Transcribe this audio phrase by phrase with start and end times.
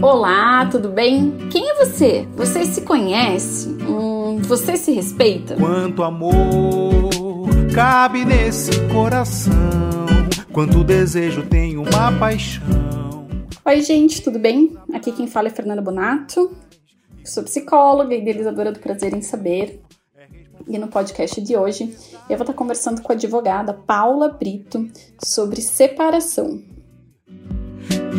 [0.00, 1.48] Olá, tudo bem?
[1.50, 2.24] Quem é você?
[2.36, 3.68] Você se conhece?
[3.68, 5.56] Hum, você se respeita?
[5.56, 9.52] Quanto amor cabe nesse coração,
[10.52, 13.26] quanto desejo tem uma paixão.
[13.64, 14.76] Oi, gente, tudo bem?
[14.94, 16.56] Aqui quem fala é Fernanda Bonato.
[17.24, 19.82] Sou psicóloga e idealizadora do Prazer em Saber.
[20.68, 21.92] E no podcast de hoje
[22.30, 24.88] eu vou estar conversando com a advogada Paula Brito
[25.20, 26.77] sobre separação.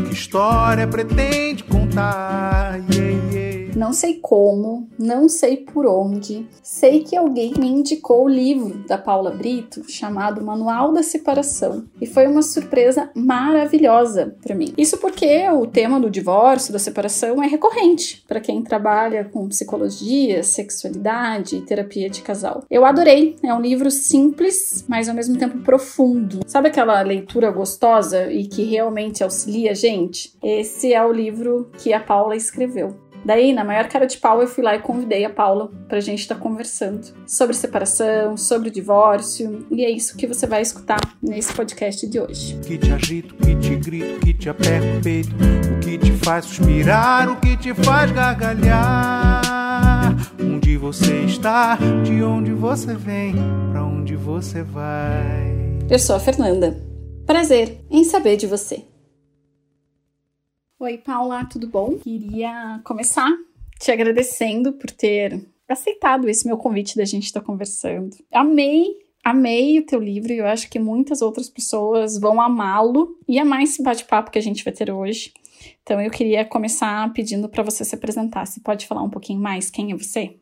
[0.08, 2.80] Que história pretende contar?
[2.92, 3.39] Yeah, yeah.
[3.80, 8.98] Não sei como, não sei por onde, sei que alguém me indicou o livro da
[8.98, 14.74] Paula Brito chamado Manual da Separação e foi uma surpresa maravilhosa para mim.
[14.78, 20.44] Isso porque o tema do divórcio, da separação é recorrente para quem trabalha com psicologia,
[20.44, 22.66] sexualidade e terapia de casal.
[22.70, 26.42] Eu adorei, é um livro simples, mas ao mesmo tempo profundo.
[26.46, 30.34] Sabe aquela leitura gostosa e que realmente auxilia a gente?
[30.44, 33.08] Esse é o livro que a Paula escreveu.
[33.24, 36.20] Daí, na maior cara de pau, eu fui lá e convidei a Paula pra gente
[36.20, 41.54] estar tá conversando sobre separação, sobre divórcio, e é isso que você vai escutar nesse
[41.54, 42.60] podcast de hoje.
[42.66, 46.46] Que te agito, que te grito, que te aperto o peito, o que te faz
[46.46, 49.42] suspirar, o que te faz gargalhar.
[50.42, 53.36] Onde você está, de onde você vem,
[53.72, 55.60] pra onde você vai.
[55.90, 56.80] Eu sou a Fernanda.
[57.26, 58.84] Prazer em saber de você.
[60.82, 61.98] Oi, Paula, tudo bom?
[61.98, 63.30] Queria começar
[63.78, 68.16] te agradecendo por ter aceitado esse meu convite da gente estar conversando.
[68.32, 73.38] Amei, amei o teu livro e eu acho que muitas outras pessoas vão amá-lo e
[73.38, 75.34] amar esse bate-papo que a gente vai ter hoje.
[75.84, 78.46] Então eu queria começar pedindo para você se apresentar.
[78.46, 80.38] Você pode falar um pouquinho mais quem é você?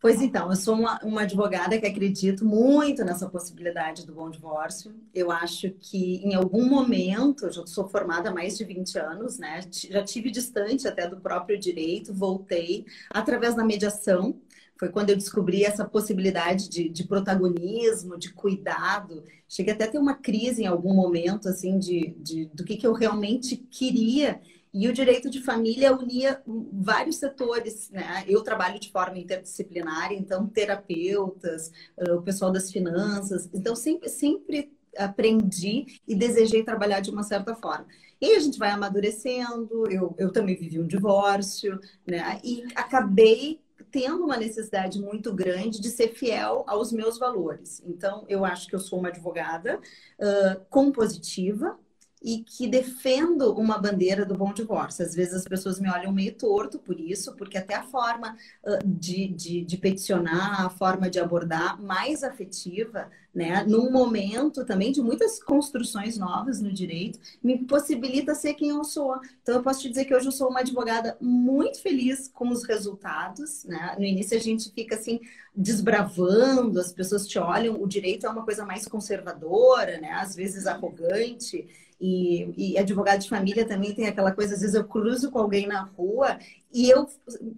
[0.00, 4.94] Pois então, eu sou uma, uma, advogada que acredito muito nessa possibilidade do bom divórcio.
[5.12, 9.38] Eu acho que em algum momento, eu já sou formada há mais de 20 anos,
[9.38, 9.60] né?
[9.70, 14.40] Já tive distante até do próprio direito, voltei através da mediação.
[14.78, 19.22] Foi quando eu descobri essa possibilidade de, de protagonismo, de cuidado.
[19.46, 22.86] Cheguei até a ter uma crise em algum momento, assim, de, de do que, que
[22.86, 24.40] eu realmente queria
[24.72, 26.40] e o direito de família unia
[26.72, 28.24] vários setores, né?
[28.26, 36.00] Eu trabalho de forma interdisciplinar, então terapeutas, o pessoal das finanças, então sempre, sempre aprendi
[36.06, 37.86] e desejei trabalhar de uma certa forma.
[38.20, 42.40] E a gente vai amadurecendo, eu, eu também vivi um divórcio, né?
[42.44, 43.60] E acabei
[43.90, 47.82] tendo uma necessidade muito grande de ser fiel aos meus valores.
[47.84, 51.78] Então, eu acho que eu sou uma advogada uh, compositiva,
[52.22, 55.04] e que defendo uma bandeira do bom divórcio.
[55.04, 58.36] Às vezes as pessoas me olham meio torto por isso, porque até a forma
[58.84, 65.00] de, de, de, peticionar, a forma de abordar mais afetiva, né, num momento também de
[65.00, 69.18] muitas construções novas no direito, me possibilita ser quem eu sou.
[69.42, 72.64] Então eu posso te dizer que hoje eu sou uma advogada muito feliz com os
[72.64, 73.64] resultados.
[73.64, 73.94] Né?
[73.98, 75.20] No início a gente fica assim
[75.54, 80.12] desbravando, as pessoas te olham, o direito é uma coisa mais conservadora, né?
[80.12, 81.68] às vezes arrogante.
[82.00, 85.66] E, e advogado de família também tem aquela coisa, às vezes eu cruzo com alguém
[85.66, 86.38] na rua
[86.72, 87.06] e eu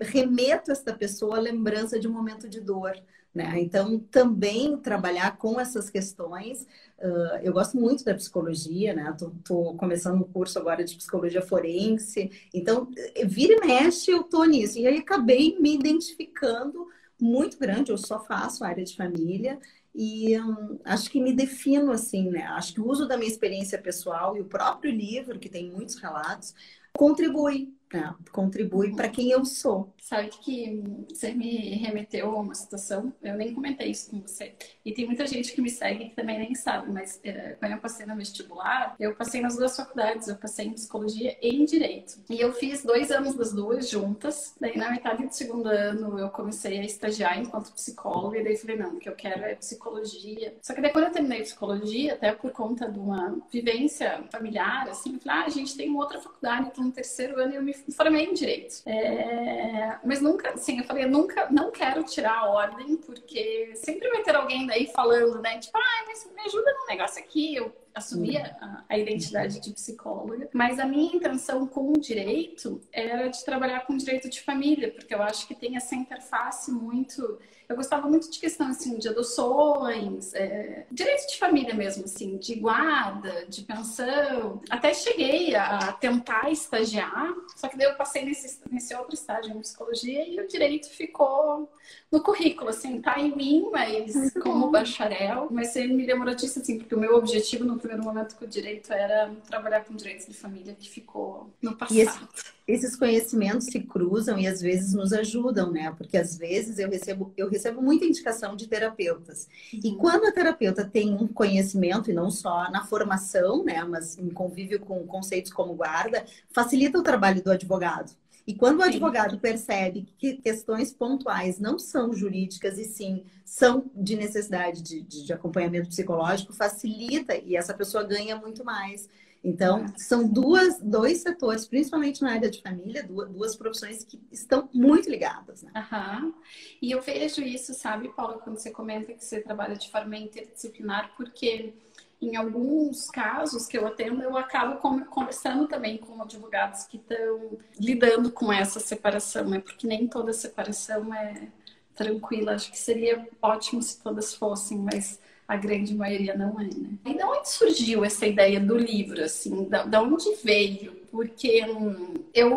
[0.00, 2.94] remeto esta pessoa à lembrança de um momento de dor.
[3.34, 3.60] Né?
[3.60, 6.66] Então, também trabalhar com essas questões.
[6.98, 9.10] Uh, eu gosto muito da psicologia, né?
[9.10, 12.30] Estou começando um curso agora de psicologia forense.
[12.53, 12.91] Então,
[13.24, 14.78] vira e mexe, eu estou nisso.
[14.78, 16.86] E aí acabei me identificando
[17.19, 17.91] muito grande.
[17.91, 19.59] Eu só faço área de família
[19.94, 22.44] e hum, acho que me defino assim, né?
[22.44, 25.97] Acho que o uso da minha experiência pessoal e o próprio livro, que tem muitos
[25.97, 26.54] relatos,
[26.94, 29.94] contribui é, contribui para quem eu sou.
[30.03, 34.53] Sabe que você me remeteu a uma situação, eu nem comentei isso com você.
[34.85, 37.79] E tem muita gente que me segue que também nem sabe, mas é, quando eu
[37.79, 42.19] passei no vestibular, eu passei nas duas faculdades, eu passei em psicologia e em direito.
[42.29, 44.57] E eu fiz dois anos das duas juntas.
[44.61, 48.77] Daí na metade do segundo ano eu comecei a estagiar enquanto psicóloga e daí falei,
[48.77, 50.57] não, o que eu quero é psicologia.
[50.61, 55.21] Só que quando eu terminei psicologia, até por conta de uma vivência familiar, assim, eu
[55.21, 58.34] falei, ah, a gente tem outra faculdade, então no terceiro ano eu me formei em
[58.34, 58.83] direito.
[58.84, 64.09] É, mas nunca, assim, eu falei, eu nunca, não quero tirar a ordem, porque sempre
[64.10, 65.59] vai ter alguém daí falando, né?
[65.59, 67.54] Tipo, ah, mas me ajuda num negócio aqui.
[67.54, 73.28] Eu assumi a, a, identidade de psicóloga, mas a minha intenção com o direito era
[73.28, 77.39] de trabalhar com direito de família, porque eu acho que tem essa interface muito
[77.72, 82.54] eu gostava muito de questão assim de adoções, é, direito de família mesmo, assim, de
[82.54, 84.60] guarda, de pensão.
[84.71, 89.60] Até cheguei a tentar estagiar, só que daí eu passei nesse, nesse outro estágio em
[89.60, 91.69] psicologia e o direito ficou
[92.10, 95.48] no currículo, assim, tá em mim, mas como bacharel.
[95.51, 98.48] Mas você me uma notícia, assim, porque o meu objetivo no, primeiro momento que o
[98.48, 101.98] direito era trabalhar com direitos de família, que ficou no passado.
[101.98, 105.92] Esse, esses conhecimentos se cruzam e às vezes nos ajudam, né?
[105.97, 109.48] Porque às vezes eu recebo, eu recebo muita indicação de terapeutas.
[109.72, 109.80] Uhum.
[109.84, 113.84] E quando a terapeuta tem um conhecimento, e não só na formação, né?
[113.84, 118.12] Mas em convívio com conceitos como guarda, facilita o trabalho do advogado.
[118.47, 124.16] E quando o advogado percebe que questões pontuais não são jurídicas e sim são de
[124.16, 129.09] necessidade de, de, de acompanhamento psicológico, facilita e essa pessoa ganha muito mais.
[129.44, 134.68] Então, são duas, dois setores, principalmente na área de família, duas, duas profissões que estão
[134.72, 135.62] muito ligadas.
[135.62, 135.72] Né?
[135.74, 136.33] Uhum.
[136.80, 141.12] E eu vejo isso, sabe, Paula, quando você comenta que você trabalha de forma interdisciplinar,
[141.16, 141.74] porque
[142.21, 148.30] em alguns casos que eu atendo, eu acabo conversando também com advogados que estão lidando
[148.30, 149.59] com essa separação, né?
[149.59, 151.48] Porque nem toda separação é
[151.97, 152.54] tranquila.
[152.54, 155.18] Acho que seria ótimo se todas fossem, mas
[155.53, 156.89] a grande maioria não é, né?
[157.04, 159.65] E de onde surgiu essa ideia do livro, assim?
[159.69, 161.03] Da, da onde veio?
[161.10, 162.49] Porque hum, eu,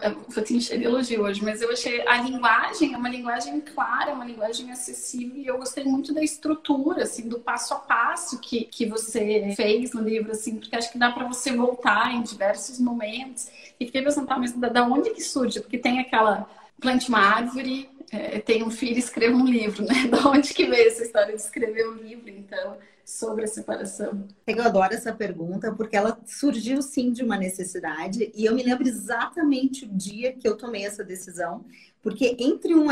[0.00, 3.60] eu vou te encher de elogio hoje, mas eu achei a linguagem é uma linguagem
[3.60, 8.40] clara, uma linguagem acessível e eu gostei muito da estrutura, assim, do passo a passo
[8.40, 12.22] que, que você fez no livro, assim, porque acho que dá para você voltar em
[12.22, 13.48] diversos momentos.
[13.78, 15.60] E fiquei pensando, tá, mas da, da onde que surge?
[15.60, 16.48] Porque tem aquela
[16.80, 20.06] plante uma árvore, é, tem um filho, escreva um livro, né?
[20.10, 24.26] Da onde que veio essa história de escrever um livro, então, sobre a separação?
[24.46, 28.88] Eu adoro essa pergunta, porque ela surgiu sim de uma necessidade, e eu me lembro
[28.88, 31.64] exatamente o dia que eu tomei essa decisão,
[32.02, 32.86] porque entre um,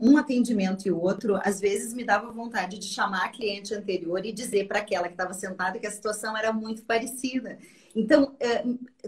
[0.00, 4.32] um atendimento e outro, às vezes me dava vontade de chamar a cliente anterior e
[4.32, 7.58] dizer para aquela que estava sentada que a situação era muito parecida.
[7.94, 8.62] Então, é,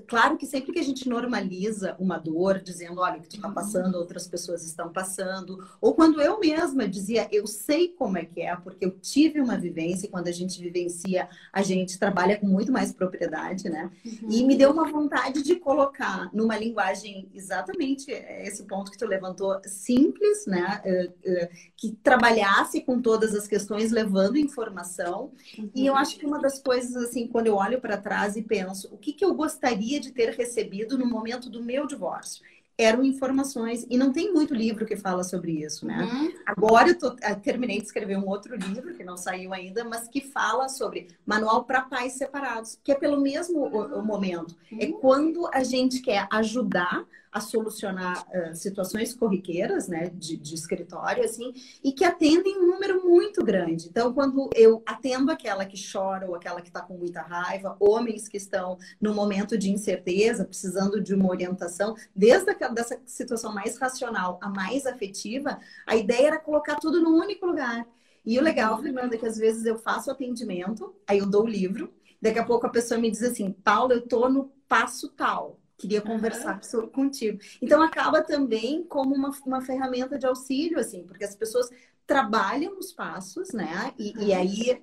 [0.06, 3.50] claro que sempre que a gente normaliza uma dor, dizendo, olha, o que tu está
[3.50, 8.40] passando, outras pessoas estão passando, ou quando eu mesma dizia, eu sei como é que
[8.40, 12.46] é, porque eu tive uma vivência, e quando a gente vivencia, a gente trabalha com
[12.46, 13.90] muito mais propriedade, né?
[14.04, 14.30] Uhum.
[14.30, 19.60] E me deu uma vontade de colocar numa linguagem exatamente esse ponto que tu levantou,
[19.64, 20.82] simples, né?
[20.84, 25.32] Uh, uh, que trabalhasse com todas as questões, levando informação.
[25.58, 25.70] Uhum.
[25.74, 28.88] E eu acho que uma das coisas, assim, quando eu olho para trás e penso,
[28.92, 32.42] o que, que eu gostaria de ter recebido no momento do meu divórcio?
[32.78, 36.02] Eram informações, e não tem muito livro que fala sobre isso, né?
[36.02, 36.32] Uhum.
[36.46, 40.08] Agora eu, tô, eh, terminei de escrever um outro livro, que não saiu ainda, mas
[40.08, 44.02] que fala sobre manual para pais separados, que é pelo mesmo uhum.
[44.02, 44.56] momento.
[44.70, 44.80] É uhum.
[44.80, 51.24] É quando a gente quer ajudar a solucionar uh, situações corriqueiras, né, de, de, escritório,
[51.24, 53.88] assim, e que atendem um número muito grande.
[53.88, 58.28] Então, quando eu atendo aquela que chora ou aquela que está com muita raiva, homens
[58.28, 63.78] que estão no momento de incerteza, precisando de uma orientação, desde a, dessa situação mais
[63.78, 67.86] racional a mais afetiva, a ideia era colocar tudo num único lugar.
[68.26, 71.48] E o legal, Fernanda, é que às vezes eu faço atendimento, aí eu dou o
[71.48, 75.61] livro, daqui a pouco a pessoa me diz assim, Paulo, eu tô no passo tal
[75.82, 76.86] queria conversar uhum.
[76.86, 77.40] contigo.
[77.60, 81.68] Então acaba também como uma, uma ferramenta de auxílio, assim, porque as pessoas
[82.06, 83.92] trabalham os passos, né?
[83.98, 84.22] E, uhum.
[84.22, 84.82] e aí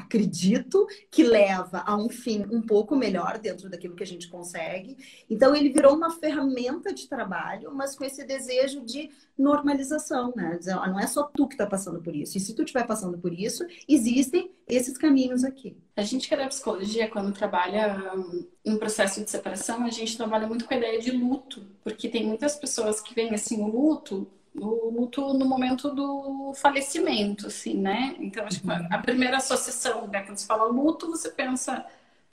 [0.00, 4.96] acredito que leva a um fim um pouco melhor dentro daquilo que a gente consegue.
[5.28, 10.56] Então ele virou uma ferramenta de trabalho, mas com esse desejo de normalização, né?
[10.58, 12.36] Dizer, não é só tu que está passando por isso.
[12.36, 15.76] E se tu estiver passando por isso, existem esses caminhos aqui.
[15.96, 20.16] A gente que é da psicologia, quando trabalha um, em processo de separação, a gente
[20.16, 23.66] trabalha muito com a ideia de luto, porque tem muitas pessoas que veem assim o
[23.66, 28.16] luto o luto no momento do falecimento, assim, né?
[28.18, 31.84] Então, acho que a primeira associação, né, quando se fala luto, você pensa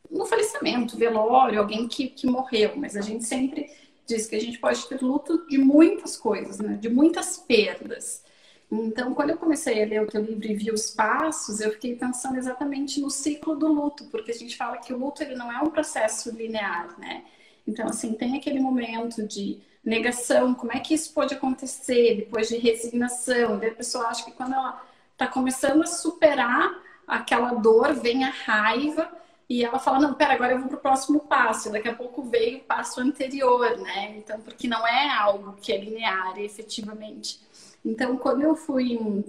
[0.09, 3.69] no falecimento, velório, alguém que, que morreu, mas a gente sempre
[4.05, 6.77] diz que a gente pode ter luto de muitas coisas, né?
[6.79, 8.23] De muitas perdas.
[8.71, 11.95] Então, quando eu comecei a ler o teu livro e vi os passos, eu fiquei
[11.95, 15.51] pensando exatamente no ciclo do luto, porque a gente fala que o luto ele não
[15.51, 17.23] é um processo linear, né?
[17.65, 22.57] Então, assim, tem aquele momento de negação, como é que isso pode acontecer depois de
[22.57, 23.57] resignação?
[23.57, 26.77] Daí a pessoa acha que quando ela está começando a superar
[27.07, 29.09] aquela dor, vem a raiva
[29.49, 31.71] e ela fala, não, pera, agora eu vou para o próximo passo.
[31.71, 34.17] Daqui a pouco veio o passo anterior, né?
[34.17, 37.39] Então, porque não é algo que é linear, efetivamente.
[37.85, 39.23] Então, quando eu fui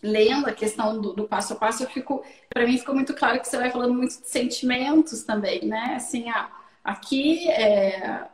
[0.00, 3.40] lendo a questão do, do passo a passo, eu fico, para mim ficou muito claro
[3.40, 5.94] que você vai falando muito de sentimentos também, né?
[5.96, 6.48] Assim, ah,
[6.84, 8.28] aqui é,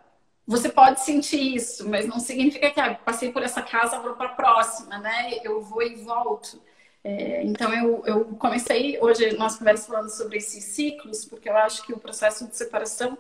[0.47, 4.27] você pode sentir isso, mas não significa que ah, passei por essa casa, vou para
[4.27, 5.41] a próxima, né?
[5.43, 6.61] Eu vou e volto.
[7.03, 11.85] É, então eu, eu comecei hoje nós conversamos falando sobre esses ciclos, porque eu acho
[11.85, 13.17] que o processo de separação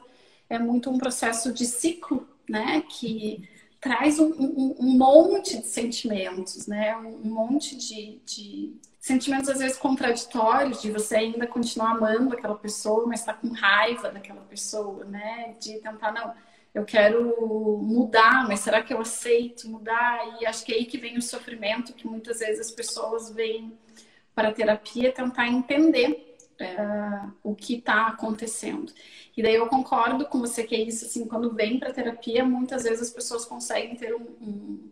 [0.48, 2.82] é muito um processo de ciclo, né?
[2.88, 3.48] Que
[3.80, 6.96] traz um, um, um monte de sentimentos, né?
[6.96, 13.06] Um monte de, de sentimentos às vezes contraditórios de você ainda continuar amando aquela pessoa,
[13.06, 15.54] mas está com raiva daquela pessoa, né?
[15.60, 16.34] De tentar não,
[16.74, 17.36] eu quero
[17.80, 20.38] mudar, mas será que eu aceito mudar?
[20.40, 23.78] E acho que é aí que vem o sofrimento que muitas vezes as pessoas vêm
[24.34, 26.76] para a terapia tentar entender é,
[27.42, 28.92] o que está acontecendo.
[29.36, 32.82] E daí eu concordo com você que é isso, assim, quando vem para terapia, muitas
[32.82, 34.90] vezes as pessoas conseguem ter um, um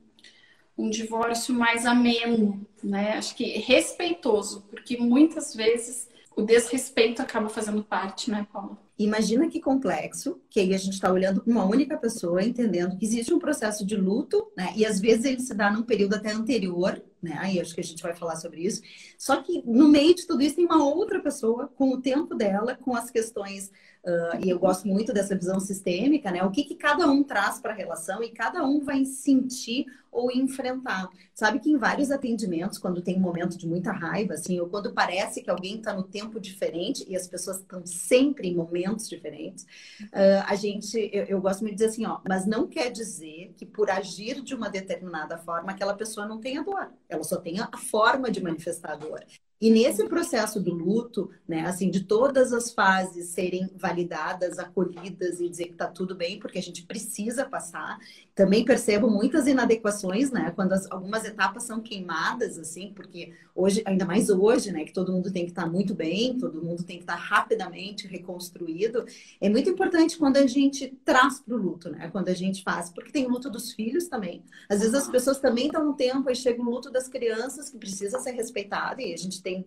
[0.76, 3.12] um divórcio mais ameno, né?
[3.12, 8.76] Acho que respeitoso, porque muitas vezes o desrespeito acaba fazendo parte, né, Paula?
[9.04, 13.34] Imagina que complexo, que aí a gente está olhando uma única pessoa, entendendo que existe
[13.34, 14.72] um processo de luto, né?
[14.76, 17.36] E às vezes ele se dá num período até anterior, né?
[17.38, 18.82] Aí acho que a gente vai falar sobre isso.
[19.16, 22.74] Só que no meio de tudo isso tem uma outra pessoa com o tempo dela,
[22.74, 23.70] com as questões
[24.04, 26.42] Uh, e eu gosto muito dessa visão sistêmica, né?
[26.42, 30.30] O que, que cada um traz para a relação e cada um vai sentir ou
[30.30, 31.08] enfrentar.
[31.32, 34.92] Sabe que em vários atendimentos, quando tem um momento de muita raiva, assim, ou quando
[34.92, 39.64] parece que alguém está no tempo diferente e as pessoas estão sempre em momentos diferentes,
[40.02, 43.54] uh, a gente, eu, eu, gosto muito de dizer assim, ó, mas não quer dizer
[43.56, 46.90] que por agir de uma determinada forma aquela pessoa não tenha dor.
[47.12, 49.24] Ela só tem a forma de manifestar a dor.
[49.62, 55.48] E nesse processo do luto, né, assim, de todas as fases serem validadas, acolhidas e
[55.48, 57.96] dizer que tá tudo bem, porque a gente precisa passar.
[58.34, 64.04] Também percebo muitas inadequações, né, quando as, algumas etapas são queimadas, assim, porque hoje, ainda
[64.04, 66.96] mais hoje, né, que todo mundo tem que estar tá muito bem, todo mundo tem
[66.96, 69.04] que estar tá rapidamente reconstruído.
[69.40, 72.90] É muito importante quando a gente traz para o luto, né, quando a gente faz,
[72.90, 74.42] porque tem o luto dos filhos também.
[74.68, 77.78] Às vezes as pessoas também estão no tempo, aí chega o luto das crianças, que
[77.78, 79.66] precisa ser respeitado, e a gente tem tem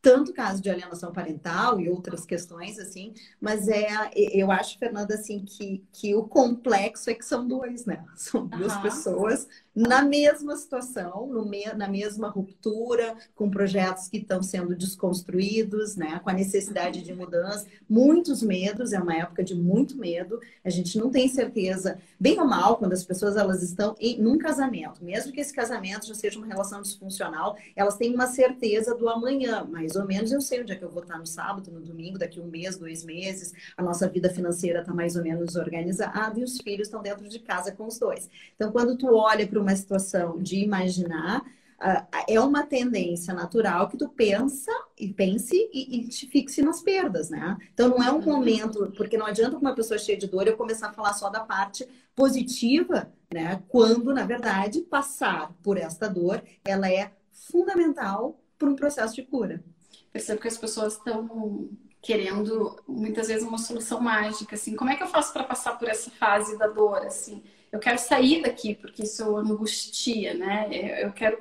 [0.00, 5.44] tanto caso de alienação parental e outras questões assim, mas é eu acho Fernanda assim
[5.44, 8.04] que, que o complexo é que são dois, né?
[8.14, 8.82] São duas uhum.
[8.82, 16.20] pessoas na mesma situação, me, na mesma ruptura, com projetos que estão sendo desconstruídos, né?
[16.22, 20.98] com a necessidade de mudança, muitos medos, é uma época de muito medo, a gente
[20.98, 25.32] não tem certeza, bem ou mal, quando as pessoas elas estão em num casamento, mesmo
[25.32, 29.96] que esse casamento já seja uma relação disfuncional, elas têm uma certeza do amanhã, mais
[29.96, 32.40] ou menos eu sei onde é que eu vou estar no sábado, no domingo, daqui
[32.40, 36.58] um mês, dois meses, a nossa vida financeira está mais ou menos organizada e os
[36.58, 38.28] filhos estão dentro de casa com os dois.
[38.54, 43.88] Então, quando tu olha para uma uma situação de imaginar, uh, é uma tendência natural
[43.88, 47.56] que tu pensa e pense e, e, te fixe nas perdas, né?
[47.74, 50.88] Então não é um momento, porque não adianta uma pessoa cheia de dor eu começar
[50.88, 53.62] a falar só da parte positiva, né?
[53.68, 59.62] Quando, na verdade, passar por esta dor, ela é fundamental para um processo de cura.
[60.10, 61.68] Percebo que as pessoas estão
[62.00, 65.88] querendo muitas vezes uma solução mágica, assim, como é que eu faço para passar por
[65.88, 67.42] essa fase da dor, assim?
[67.70, 70.68] Eu quero sair daqui porque isso angustia, né?
[71.02, 71.38] Eu quero,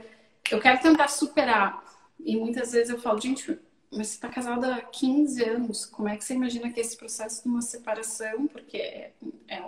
[0.52, 1.84] eu quero tentar superar.
[2.20, 3.60] E muitas vezes eu falo, gente,
[3.92, 7.44] mas você está casada há 15 anos, como é que você imagina que esse processo
[7.44, 9.14] de uma separação, porque é,
[9.48, 9.64] é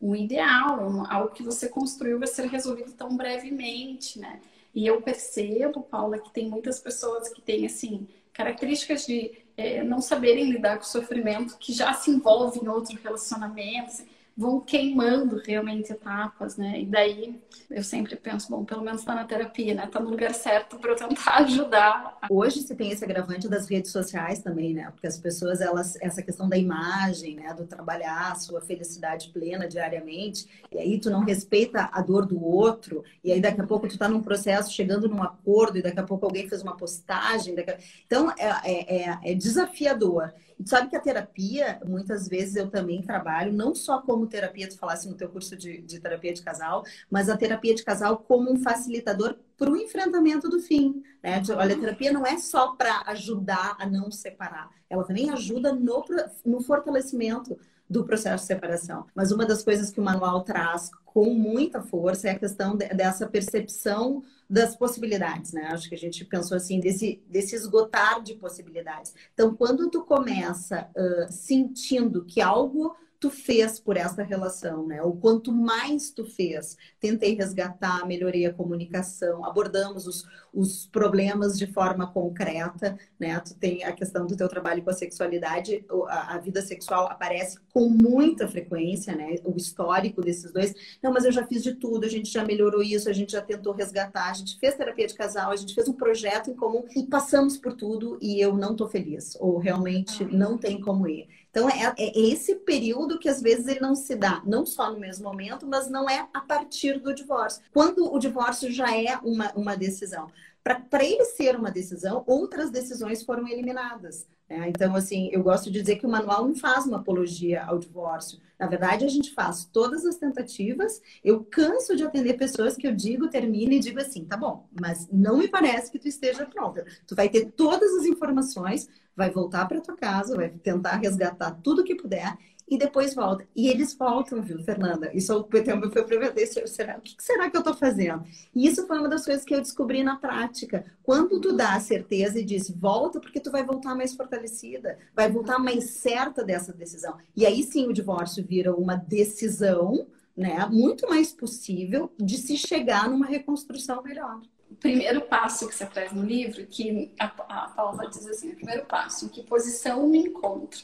[0.00, 4.40] um ideal, um, algo que você construiu vai ser resolvido tão brevemente, né?
[4.74, 10.00] E eu percebo, Paula, que tem muitas pessoas que têm, assim, características de é, não
[10.00, 14.06] saberem lidar com o sofrimento, que já se envolvem em outro relacionamento, assim,
[14.38, 16.80] vão queimando realmente etapas, né?
[16.80, 19.84] E daí eu sempre penso, bom, pelo menos está na terapia, né?
[19.84, 22.18] Está no lugar certo para eu tentar ajudar.
[22.30, 24.92] Hoje se tem esse agravante das redes sociais também, né?
[24.92, 27.52] Porque as pessoas, elas, essa questão da imagem, né?
[27.52, 32.40] Do trabalhar a sua felicidade plena diariamente, e aí tu não respeita a dor do
[32.40, 35.98] outro, e aí daqui a pouco tu está num processo chegando num acordo, e daqui
[35.98, 37.58] a pouco alguém fez uma postagem.
[37.58, 37.76] A...
[38.06, 40.32] Então é, é, é, é desafiador.
[40.62, 44.76] Tu sabe que a terapia, muitas vezes eu também trabalho, não só como terapia, tu
[44.76, 48.52] falasse no teu curso de, de terapia de casal, mas a terapia de casal como
[48.52, 51.02] um facilitador para o enfrentamento do fim.
[51.22, 51.40] Né?
[51.56, 56.04] Olha, a terapia não é só para ajudar a não separar, ela também ajuda no,
[56.44, 59.06] no fortalecimento do processo de separação.
[59.14, 62.86] Mas uma das coisas que o manual traz com muita força é a questão de,
[62.90, 65.64] dessa percepção das possibilidades, né?
[65.64, 69.12] Acho que a gente pensou assim, desse, desse esgotar de possibilidades.
[69.34, 75.02] Então, quando tu começa uh, sentindo que algo tu fez por essa relação, né?
[75.02, 76.76] O quanto mais tu fez.
[77.00, 83.40] Tentei resgatar, melhorei a comunicação, abordamos os, os problemas de forma concreta, né?
[83.40, 87.58] Tu tem a questão do teu trabalho com a sexualidade, a, a vida sexual aparece
[87.72, 89.36] com muita frequência, né?
[89.44, 90.74] O histórico desses dois.
[91.02, 93.42] Não, mas eu já fiz de tudo, a gente já melhorou isso, a gente já
[93.42, 96.84] tentou resgatar, a gente fez terapia de casal, a gente fez um projeto em comum
[96.94, 101.26] e passamos por tudo e eu não tô feliz, ou realmente não tem como ir.
[101.58, 105.00] Então, é, é, esse período que às vezes ele não se dá, não só no
[105.00, 107.60] mesmo momento, mas não é a partir do divórcio.
[107.72, 110.28] Quando o divórcio já é uma, uma decisão.
[110.62, 114.28] Para ele ser uma decisão, outras decisões foram eliminadas.
[114.48, 114.68] Né?
[114.68, 118.38] Então, assim, eu gosto de dizer que o manual não faz uma apologia ao divórcio.
[118.58, 121.00] Na verdade, a gente faz todas as tentativas.
[121.22, 125.08] Eu canso de atender pessoas que eu digo, termino e digo assim, tá bom, mas
[125.12, 126.84] não me parece que tu esteja pronta.
[127.06, 131.84] Tu vai ter todas as informações, vai voltar para tua casa, vai tentar resgatar tudo
[131.84, 132.36] que puder
[132.70, 133.46] e depois volta.
[133.54, 135.10] E eles voltam, viu, Fernanda?
[135.14, 136.54] Isso foi a primeira vez.
[136.66, 138.24] Será, o que será que eu estou fazendo?
[138.54, 140.84] E isso foi uma das coisas que eu descobri na prática.
[141.02, 145.30] Quando tu dá a certeza e diz volta, porque tu vai voltar mais fortalecida, vai
[145.30, 147.16] voltar mais certa dessa decisão.
[147.34, 150.06] E aí sim o divórcio vira uma decisão,
[150.36, 155.86] né, muito mais possível de se chegar numa reconstrução melhor o primeiro passo que você
[155.86, 160.06] traz no livro, que a, a Paula diz assim, o primeiro passo, em que posição
[160.06, 160.80] me encontro.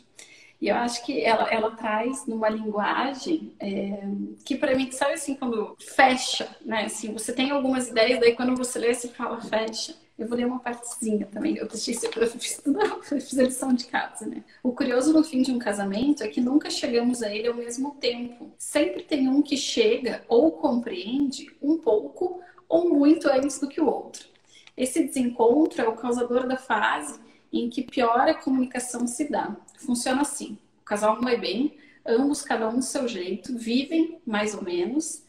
[0.64, 4.02] E eu acho que ela, ela traz numa linguagem é,
[4.46, 6.86] que para mim, sabe assim, quando fecha, né?
[6.86, 9.94] Assim, você tem algumas ideias, daí quando você lê, você fala fecha.
[10.18, 11.58] Eu vou ler uma partezinha também.
[11.58, 14.42] Eu isso para estudar, fiz a lição de casa, né?
[14.62, 17.96] O curioso no fim de um casamento é que nunca chegamos a ele ao mesmo
[18.00, 18.50] tempo.
[18.56, 23.86] Sempre tem um que chega ou compreende um pouco ou muito antes do que o
[23.86, 24.28] outro.
[24.74, 27.20] Esse desencontro é o causador da fase
[27.60, 29.56] em que pior a comunicação se dá.
[29.78, 34.54] Funciona assim: o casal não é bem, ambos, cada um do seu jeito, vivem mais
[34.54, 35.22] ou menos.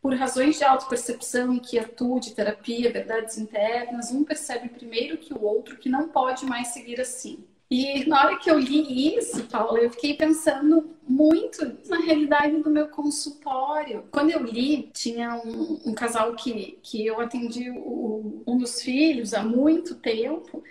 [0.00, 5.88] Por razões de autopercepção, inquietude, terapia, verdades internas, um percebe primeiro que o outro que
[5.88, 7.42] não pode mais seguir assim.
[7.70, 12.70] E na hora que eu li isso, Paula, eu fiquei pensando muito na realidade do
[12.70, 14.04] meu consultório.
[14.10, 19.32] Quando eu li, tinha um, um casal que, que eu atendi o, um dos filhos
[19.32, 20.62] há muito tempo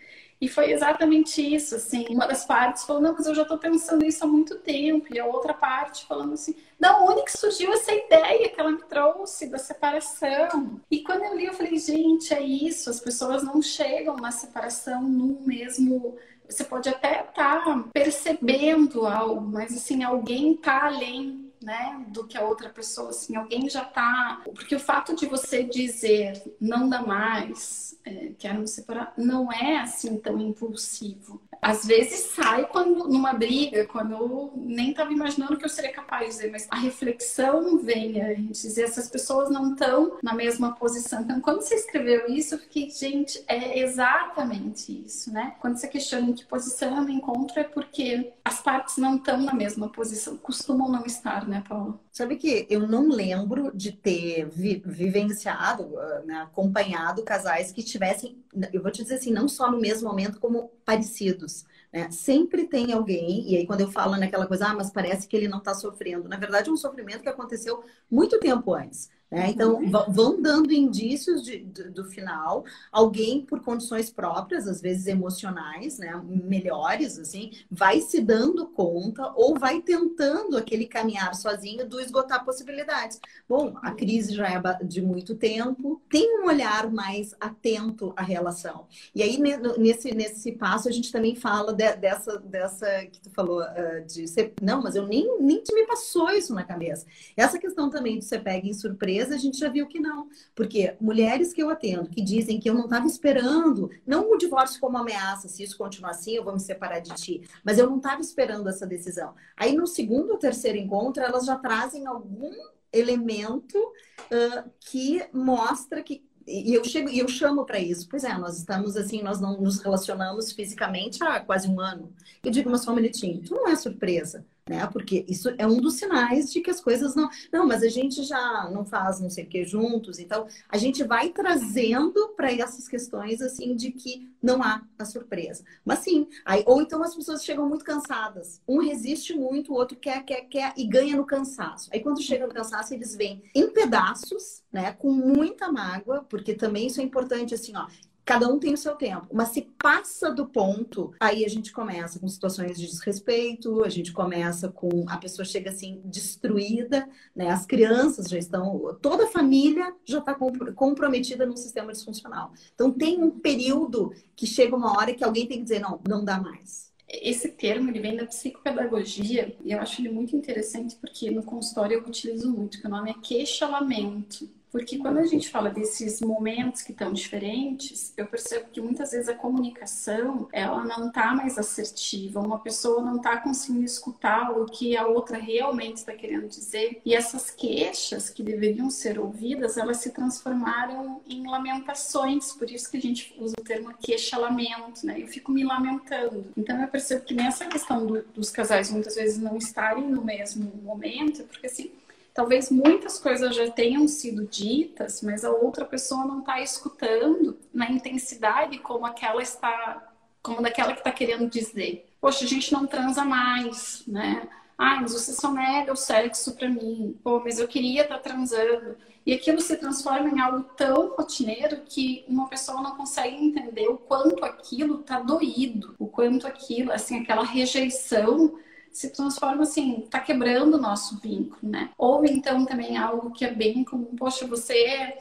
[0.43, 4.03] e foi exatamente isso, assim, uma das partes falou, não, mas eu já estou pensando
[4.03, 7.93] isso há muito tempo, e a outra parte falando assim, da onde que surgiu essa
[7.93, 10.81] ideia que ela me trouxe da separação?
[10.91, 15.01] E quando eu li, eu falei, gente, é isso, as pessoas não chegam na separação
[15.01, 22.03] no mesmo você pode até estar tá percebendo algo, mas assim, alguém está além né,
[22.09, 24.41] do que a outra pessoa, assim, alguém já tá.
[24.43, 29.78] Porque o fato de você dizer não dá mais, é, quero me separar, não é
[29.78, 31.42] assim tão impulsivo.
[31.62, 36.26] Às vezes sai quando numa briga, quando eu nem estava imaginando que eu seria capaz
[36.26, 41.22] de dizer, mas a reflexão vem antes, e essas pessoas não estão na mesma posição.
[41.22, 45.56] Então, quando você escreveu isso, eu fiquei, gente, é exatamente isso, né?
[45.62, 49.42] Quando você questiona em que posição eu me encontro, é porque as partes não estão
[49.42, 51.98] na mesma posição, costumam não estar, né, Paula?
[52.13, 55.89] Sabe que eu não lembro de ter vi vivenciado,
[56.26, 58.38] né, acompanhado casais que tivessem,
[58.71, 61.65] eu vou te dizer assim, não só no mesmo momento, como parecidos.
[61.91, 62.12] Né?
[62.12, 65.47] Sempre tem alguém, e aí quando eu falo naquela coisa, ah, mas parece que ele
[65.47, 66.30] não está sofrendo.
[66.30, 69.10] Na verdade, é um sofrimento que aconteceu muito tempo antes.
[69.34, 69.50] Né?
[69.50, 69.89] Então, uhum.
[70.10, 72.63] vão dando indícios de, do, do, final.
[72.91, 76.22] Alguém, por condições próprias, às vezes emocionais, né?
[76.24, 83.19] melhores, assim, vai se dando conta ou vai tentando aquele caminhar sozinho do esgotar possibilidades.
[83.50, 88.86] Bom, a crise já é de muito tempo, tem um olhar mais atento à relação.
[89.15, 89.39] E aí,
[89.80, 94.28] nesse, nesse passo, a gente também fala de, dessa, dessa que tu falou, uh, de
[94.28, 97.08] ser, não, mas eu nem, nem te me passou isso na cabeça.
[97.36, 100.27] Essa questão também de você pega em surpresa a gente já viu que não.
[100.55, 104.79] Porque mulheres que eu atendo que dizem que eu não estava esperando, não o divórcio
[104.79, 107.97] como ameaça, se isso continuar assim, eu vou me separar de ti, mas eu não
[107.97, 109.33] estava esperando essa decisão.
[109.55, 112.51] Aí no segundo ou terceiro encontro, elas já trazem algum
[112.91, 118.05] elemento uh, que mostra que e eu chego e eu chamo para isso.
[118.09, 122.13] Pois é, nós estamos assim, nós não nos relacionamos fisicamente há quase um ano.
[122.43, 124.88] Eu digo, mas só um minutinho, tu não é surpresa né?
[124.88, 127.30] Porque isso é um dos sinais de que as coisas não.
[127.52, 130.19] Não, mas a gente já não faz não sei o que juntos.
[130.19, 135.63] Então, a gente vai trazendo para essas questões assim de que não há a surpresa.
[135.84, 138.62] Mas sim, aí, ou então as pessoas chegam muito cansadas.
[138.67, 141.89] Um resiste muito, o outro quer, quer, quer e ganha no cansaço.
[141.93, 144.93] Aí quando chega no cansaço, eles vêm em pedaços, né?
[144.93, 147.88] Com muita mágoa, porque também isso é importante assim, ó.
[148.25, 152.19] Cada um tem o seu tempo, mas se passa do ponto, aí a gente começa
[152.19, 157.49] com situações de desrespeito, a gente começa com a pessoa chega assim destruída, né?
[157.49, 160.33] As crianças já estão, toda a família já está
[160.73, 162.53] comprometida num sistema disfuncional.
[162.73, 166.23] Então tem um período que chega uma hora que alguém tem que dizer não, não
[166.23, 166.93] dá mais.
[167.09, 171.97] Esse termo ele vem da psicopedagogia e eu acho ele muito interessante porque no consultório
[171.97, 174.49] eu utilizo muito, que o nome é queixa-lamento.
[174.73, 179.29] Porque quando a gente fala desses momentos que estão diferentes, eu percebo que muitas vezes
[179.29, 184.97] a comunicação, ela não está mais assertiva, uma pessoa não está conseguindo escutar o que
[184.97, 186.99] a outra realmente está querendo dizer.
[187.05, 192.97] E essas queixas que deveriam ser ouvidas, elas se transformaram em lamentações, por isso que
[192.97, 195.21] a gente usa o termo queixa-lamento, né?
[195.21, 196.47] Eu fico me lamentando.
[196.57, 200.73] Então eu percebo que nessa questão do, dos casais muitas vezes não estarem no mesmo
[200.81, 201.91] momento, porque assim,
[202.34, 207.89] talvez muitas coisas já tenham sido ditas, mas a outra pessoa não está escutando na
[207.89, 212.10] intensidade como aquela está, como daquela que está querendo dizer.
[212.19, 214.48] Poxa, a gente não transa mais, né?
[214.78, 217.17] Ah, mas você só nega o sexo para mim.
[217.24, 218.98] Pô, mas eu queria estar tá transando.
[219.26, 223.98] E aquilo se transforma em algo tão rotineiro que uma pessoa não consegue entender o
[223.98, 228.58] quanto aquilo tá doído, o quanto aquilo, assim, aquela rejeição
[228.93, 231.89] se transforma assim, tá quebrando o nosso vínculo, né?
[231.97, 235.17] Ou então também algo que é bem como, poxa, você é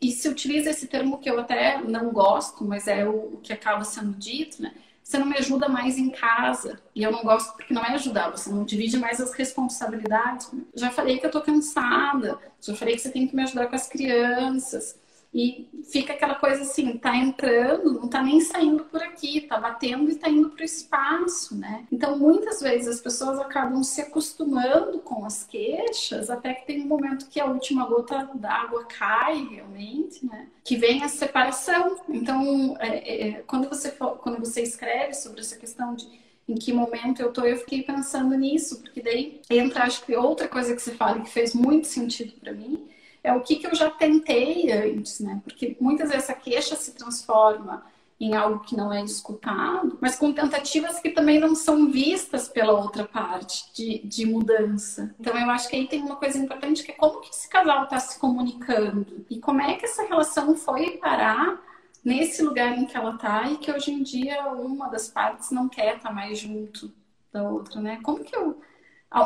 [0.00, 3.84] e se utiliza esse termo que eu até não gosto, mas é o, que acaba
[3.84, 4.72] sendo dito, né?
[5.02, 6.80] Você não me ajuda mais em casa.
[6.92, 10.50] E eu não gosto porque não é ajudar, você não divide mais as responsabilidades.
[10.74, 13.76] Já falei que eu tô cansada, já falei que você tem que me ajudar com
[13.76, 14.98] as crianças.
[15.36, 20.10] E fica aquela coisa assim, tá entrando, não tá nem saindo por aqui, tá batendo
[20.10, 21.86] e tá indo pro espaço, né?
[21.92, 26.86] Então, muitas vezes as pessoas acabam se acostumando com as queixas, até que tem um
[26.86, 30.48] momento que a última gota d'água cai realmente, né?
[30.64, 31.98] Que vem a separação.
[32.08, 36.08] Então, é, é, quando, você, quando você escreve sobre essa questão de
[36.48, 40.48] em que momento eu tô, eu fiquei pensando nisso, porque daí entra, acho que outra
[40.48, 42.88] coisa que você fala que fez muito sentido para mim,
[43.26, 45.40] é o que, que eu já tentei antes, né?
[45.42, 47.84] Porque muitas vezes essa queixa se transforma
[48.20, 52.72] em algo que não é escutado, mas com tentativas que também não são vistas pela
[52.72, 55.12] outra parte de, de mudança.
[55.18, 57.82] Então eu acho que aí tem uma coisa importante que é como que esse casal
[57.82, 61.60] está se comunicando e como é que essa relação foi parar
[62.04, 65.68] nesse lugar em que ela está e que hoje em dia uma das partes não
[65.68, 66.94] quer estar tá mais junto
[67.32, 67.98] da outra, né?
[68.02, 68.62] Como que eu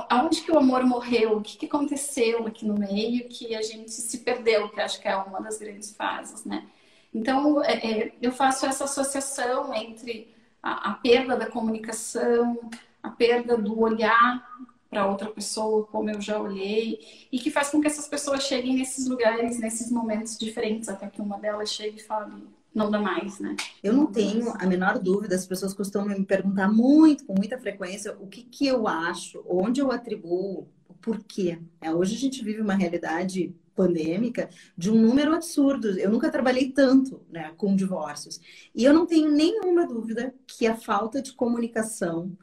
[0.09, 3.91] aonde que o amor morreu, o que, que aconteceu aqui no meio que a gente
[3.91, 6.67] se perdeu, que acho que é uma das grandes fases, né?
[7.13, 12.71] Então, é, é, eu faço essa associação entre a, a, perda da comunicação,
[13.03, 14.49] a perda do olhar
[14.89, 18.77] para outra pessoa, como eu já olhei, e que faz com que essas pessoas cheguem
[18.77, 23.39] nesses lugares, nesses momentos diferentes, até que uma delas chegue e fale, não dá mais,
[23.41, 23.57] né?
[23.83, 28.17] Eu não tenho a menor dúvida, as pessoas costumam me perguntar muito, com muita frequência,
[28.19, 31.59] o que, que eu acho, onde eu atribuo, o porquê.
[31.81, 35.89] É, hoje a gente vive uma realidade pandêmica de um número absurdo.
[35.99, 38.41] Eu nunca trabalhei tanto né, com divórcios.
[38.75, 42.37] E eu não tenho nenhuma dúvida que a falta de comunicação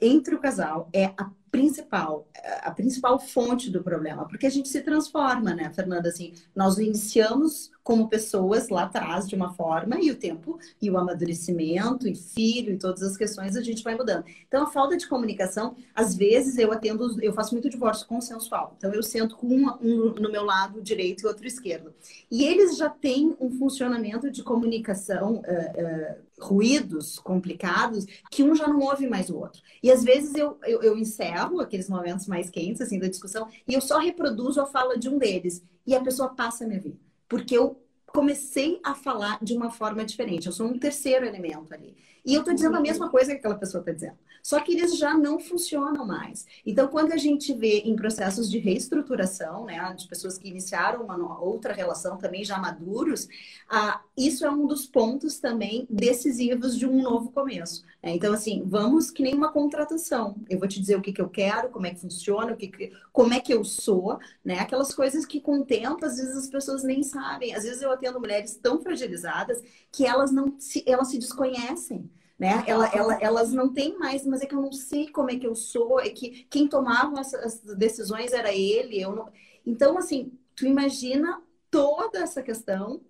[0.00, 2.26] entre o casal é a principal,
[2.64, 6.08] a principal fonte do problema, porque a gente se transforma, né, Fernanda?
[6.08, 10.98] Assim, nós iniciamos como pessoas lá atrás de uma forma e o tempo e o
[10.98, 14.24] amadurecimento e filho e todas as questões a gente vai mudando.
[14.48, 18.74] Então a falta de comunicação, às vezes eu atendo, eu faço muito divórcio consensual.
[18.76, 21.94] Então eu sento com um, um no meu lado direito e outro esquerdo.
[22.30, 28.66] E eles já têm um funcionamento de comunicação uh, uh, ruídos complicados que um já
[28.66, 29.60] não ouve mais o outro.
[29.82, 33.74] E às vezes eu, eu, eu encerro aqueles momentos mais quentes assim da discussão e
[33.74, 36.98] eu só reproduzo a fala de um deles e a pessoa passa a me ouvir
[37.28, 37.80] porque eu
[38.14, 40.46] comecei a falar de uma forma diferente.
[40.46, 41.96] Eu sou um terceiro elemento ali.
[42.24, 44.16] E eu estou dizendo a mesma coisa que aquela pessoa está dizendo.
[44.44, 46.44] Só que eles já não funcionam mais.
[46.66, 51.40] Então, quando a gente vê em processos de reestruturação, né, de pessoas que iniciaram uma
[51.40, 53.26] outra relação também já maduros,
[53.70, 57.86] ah, isso é um dos pontos também decisivos de um novo começo.
[58.02, 58.10] Né?
[58.10, 60.36] Então, assim, vamos que nem uma contratação.
[60.50, 62.68] Eu vou te dizer o que, que eu quero, como é que funciona, o que,
[62.68, 64.58] que como é que eu sou, né?
[64.58, 67.54] Aquelas coisas que com o tempo, às vezes as pessoas nem sabem.
[67.54, 72.64] Às vezes eu atendo mulheres tão fragilizadas que elas não se, elas se desconhecem né?
[72.66, 75.46] Ela, ela, elas não têm mais, mas é que eu não sei como é que
[75.46, 79.32] eu sou, é que quem tomava as decisões era ele, eu não...
[79.66, 83.00] Então, assim, tu imagina toda essa questão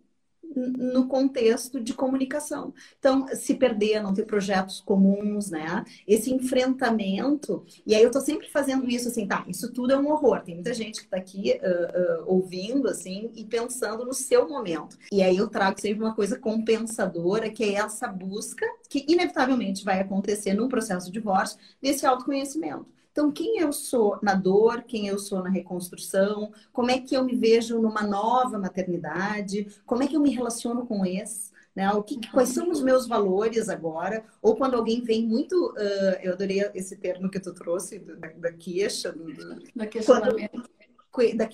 [0.55, 2.73] no contexto de comunicação.
[2.99, 5.85] Então, se perder, não ter projetos comuns, né?
[6.07, 7.65] Esse enfrentamento.
[7.87, 9.45] E aí eu tô sempre fazendo isso assim, tá?
[9.49, 10.43] Isso tudo é um horror.
[10.43, 14.97] Tem muita gente que tá aqui uh, uh, ouvindo, assim, e pensando no seu momento.
[15.11, 20.01] E aí eu trago sempre uma coisa compensadora, que é essa busca, que inevitavelmente vai
[20.01, 22.87] acontecer num processo de divórcio, desse autoconhecimento.
[23.15, 27.23] Então, quem eu sou na dor, quem eu sou na reconstrução, como é que eu
[27.23, 31.89] me vejo numa nova maternidade, como é que eu me relaciono com esse, né?
[31.93, 34.25] O que, quais são os meus valores agora?
[34.43, 38.53] Ou quando alguém vem muito, uh, eu adorei esse termo que tu trouxe da, da
[38.53, 40.69] queixa, do, do, da questionamento.
[41.13, 41.49] Quando, da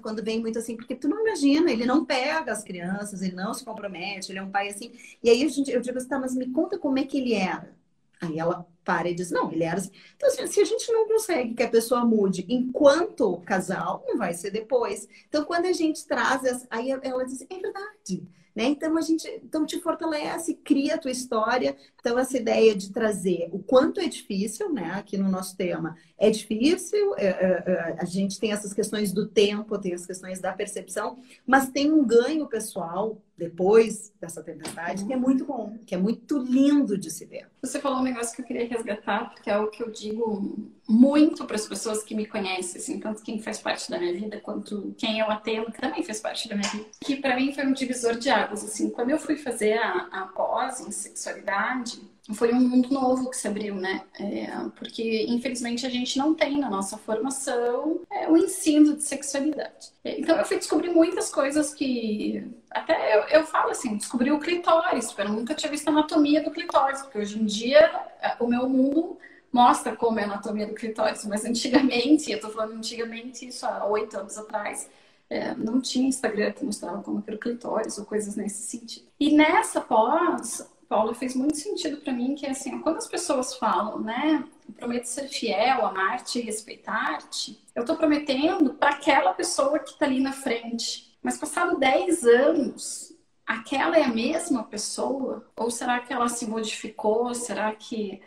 [0.00, 3.52] quando vem muito assim, porque tu não imagina, ele não pega as crianças, ele não
[3.52, 4.90] se compromete, ele é um pai assim.
[5.22, 7.34] E aí a gente, eu digo assim, tá, mas me conta como é que ele
[7.34, 7.83] era.
[8.20, 9.90] Aí ela para e diz, não, ele era assim.
[10.14, 14.34] Então, assim, se a gente não consegue que a pessoa mude enquanto casal, não vai
[14.34, 15.08] ser depois.
[15.26, 18.28] Então, quando a gente traz, aí ela diz, é verdade.
[18.54, 18.66] Né?
[18.66, 21.76] Então a gente então te fortalece, cria a tua história.
[21.98, 24.92] Então essa ideia de trazer o quanto é difícil, né?
[24.92, 27.16] Aqui no nosso tema é difícil.
[27.16, 31.18] É, é, é, a gente tem essas questões do tempo, tem as questões da percepção,
[31.44, 36.38] mas tem um ganho pessoal depois dessa tempestade que é muito bom, que é muito
[36.38, 37.48] lindo de se ver.
[37.60, 41.44] Você falou um negócio que eu queria resgatar, porque é o que eu digo muito
[41.44, 44.94] para as pessoas que me conhecem, assim, tanto quem faz parte da minha vida quanto
[44.96, 46.86] quem eu atendo que também faz parte da minha vida.
[47.00, 50.26] Que para mim foi um divisor de águas, assim, quando eu fui fazer a, a
[50.26, 52.00] pós em sexualidade,
[52.32, 54.02] foi um mundo novo que se abriu, né?
[54.18, 59.92] É, porque, infelizmente, a gente não tem na nossa formação é, o ensino de sexualidade.
[60.02, 62.46] É, então, eu fui descobrir muitas coisas que.
[62.70, 66.42] Até eu, eu falo assim, descobri o clitóris, porque eu nunca tinha visto a anatomia
[66.42, 67.78] do clitóris, porque hoje em dia
[68.22, 69.18] é, o meu mundo
[69.52, 73.86] mostra como é a anatomia do clitóris, mas antigamente, eu tô falando antigamente, isso há
[73.86, 74.88] oito anos atrás,
[75.30, 79.06] é, não tinha Instagram que mostrava como era o clitóris ou coisas nesse sentido.
[79.20, 84.00] E nessa pós, Paula, fez muito sentido para mim que, assim, quando as pessoas falam,
[84.00, 89.90] né, eu prometo ser fiel, amar-te e respeitar-te, eu estou prometendo para aquela pessoa que
[89.90, 91.16] está ali na frente.
[91.22, 93.14] Mas passado 10 anos,
[93.46, 95.46] aquela é a mesma pessoa?
[95.56, 97.34] Ou será que ela se modificou?
[97.34, 98.20] Será que.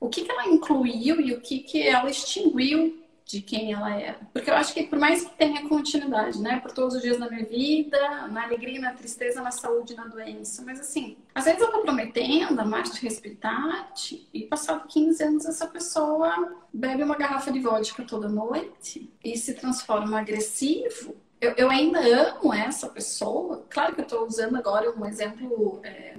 [0.00, 4.18] O que, que ela incluiu e o que, que ela extinguiu de quem ela era.
[4.32, 6.60] Porque eu acho que por mais que tenha continuidade, né?
[6.60, 10.62] Por todos os dias da minha vida, na alegria, na tristeza, na saúde, na doença.
[10.64, 16.54] Mas assim, às vezes eu tô prometendo amar-te, respeitar-te, e passado 15 anos essa pessoa
[16.72, 21.16] bebe uma garrafa de vodka toda noite e se transforma agressivo.
[21.40, 23.64] Eu, eu ainda amo essa pessoa.
[23.70, 26.16] Claro que eu estou usando agora um exemplo, é,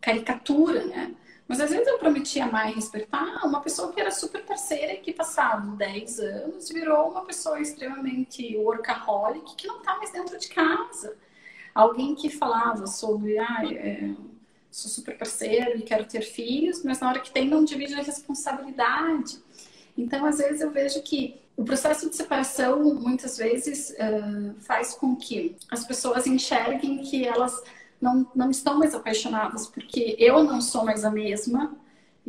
[0.00, 1.14] caricatura, né?
[1.52, 5.00] Mas às vezes eu prometi amar e respeitar uma pessoa que era super parceira e
[5.00, 10.48] que passado 10 anos virou uma pessoa extremamente workaholic que não está mais dentro de
[10.48, 11.14] casa.
[11.74, 14.14] Alguém que falava sobre, ah, é,
[14.70, 18.02] sou super parceiro e quero ter filhos, mas na hora que tem não divide a
[18.02, 19.38] responsabilidade.
[19.94, 25.14] Então, às vezes eu vejo que o processo de separação muitas vezes uh, faz com
[25.14, 27.62] que as pessoas enxerguem que elas
[28.02, 31.74] não, não estão mais apaixonadas porque eu não sou mais a mesma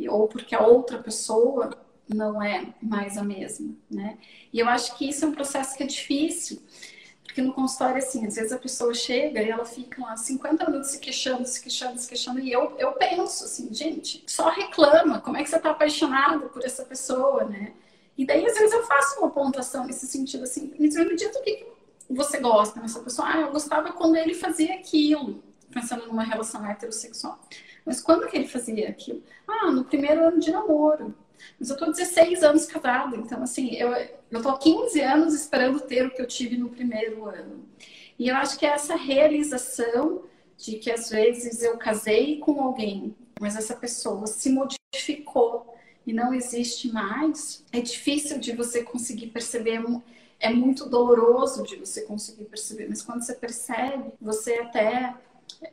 [0.08, 1.70] ou porque a outra pessoa
[2.08, 4.18] não é mais a mesma, né?
[4.52, 6.62] E eu acho que isso é um processo que é difícil,
[7.24, 10.90] porque no consultório, assim, às vezes a pessoa chega e ela fica lá 50 minutos
[10.90, 15.36] se queixando, se queixando, se queixando, e eu, eu penso assim, gente, só reclama, como
[15.36, 17.72] é que você tá apaixonado por essa pessoa, né?
[18.16, 21.56] E daí, às vezes, eu faço uma pontuação nesse sentido, assim, me diz, o que,
[21.56, 21.66] que
[22.10, 23.28] você gosta nessa pessoa.
[23.28, 25.42] Ah, eu gostava quando ele fazia aquilo
[25.74, 27.38] pensando numa relação heterossexual.
[27.84, 29.22] Mas quando que ele fazia aquilo?
[29.46, 31.14] Ah, no primeiro ano de namoro.
[31.58, 33.92] Mas eu tô 16 anos casada, então assim, eu,
[34.30, 37.64] eu tô 15 anos esperando ter o que eu tive no primeiro ano.
[38.18, 40.22] E eu acho que é essa realização
[40.56, 45.74] de que às vezes eu casei com alguém, mas essa pessoa se modificou
[46.06, 49.82] e não existe mais, é difícil de você conseguir perceber,
[50.38, 55.14] é muito doloroso de você conseguir perceber, mas quando você percebe, você até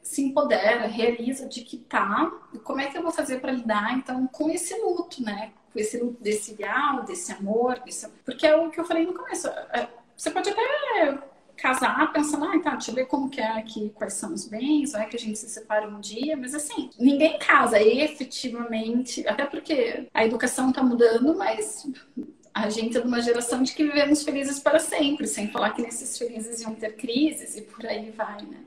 [0.01, 2.31] se empodera, realiza de que tá,
[2.63, 5.51] como é que eu vou fazer para lidar então com esse luto, né?
[5.71, 8.07] Com esse luto desse ideal, desse amor, desse...
[8.25, 9.47] porque é o que eu falei no começo.
[9.47, 11.17] É, você pode até
[11.61, 14.93] casar pensando, ah, tá, deixa eu ver como que é aqui, quais são os bens,
[14.93, 20.07] vai que a gente se separa um dia, mas assim, ninguém casa efetivamente, até porque
[20.11, 21.87] a educação tá mudando, mas
[22.53, 25.81] a gente é de uma geração de que vivemos felizes para sempre, sem falar que
[25.81, 28.57] nesses felizes iam ter crises e por aí vai, né?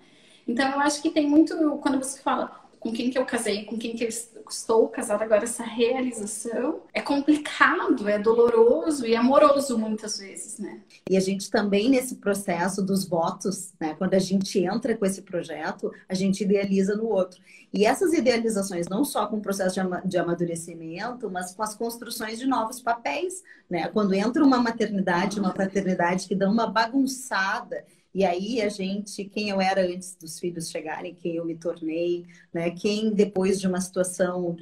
[0.46, 3.78] Então, eu acho que tem muito, quando você fala com quem que eu casei, com
[3.78, 10.18] quem que eu estou casada agora, essa realização é complicado, é doloroso e amoroso muitas
[10.18, 10.82] vezes, né?
[11.08, 13.94] E a gente também nesse processo dos votos, né?
[13.94, 17.40] Quando a gente entra com esse projeto, a gente idealiza no outro.
[17.72, 22.46] E essas idealizações, não só com o processo de amadurecimento, mas com as construções de
[22.46, 23.88] novos papéis, né?
[23.88, 27.82] Quando entra uma maternidade, uma paternidade que dá uma bagunçada
[28.14, 32.24] e aí a gente, quem eu era antes dos filhos chegarem, quem eu me tornei,
[32.52, 32.70] né?
[32.70, 34.54] Quem depois de uma situação,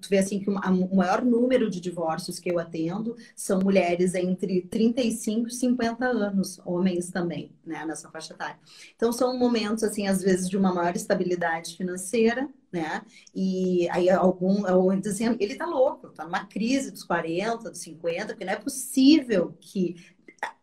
[0.00, 4.62] tu vê assim que o maior número de divórcios que eu atendo são mulheres entre
[4.62, 8.58] 35 e 50 anos, homens também, né, nessa faixa etária.
[8.96, 13.02] Então são momentos assim, às vezes de uma maior estabilidade financeira, né?
[13.34, 18.28] E aí algum, ou dizendo, ele tá louco, tá numa crise dos 40, dos 50,
[18.28, 19.96] porque não é possível que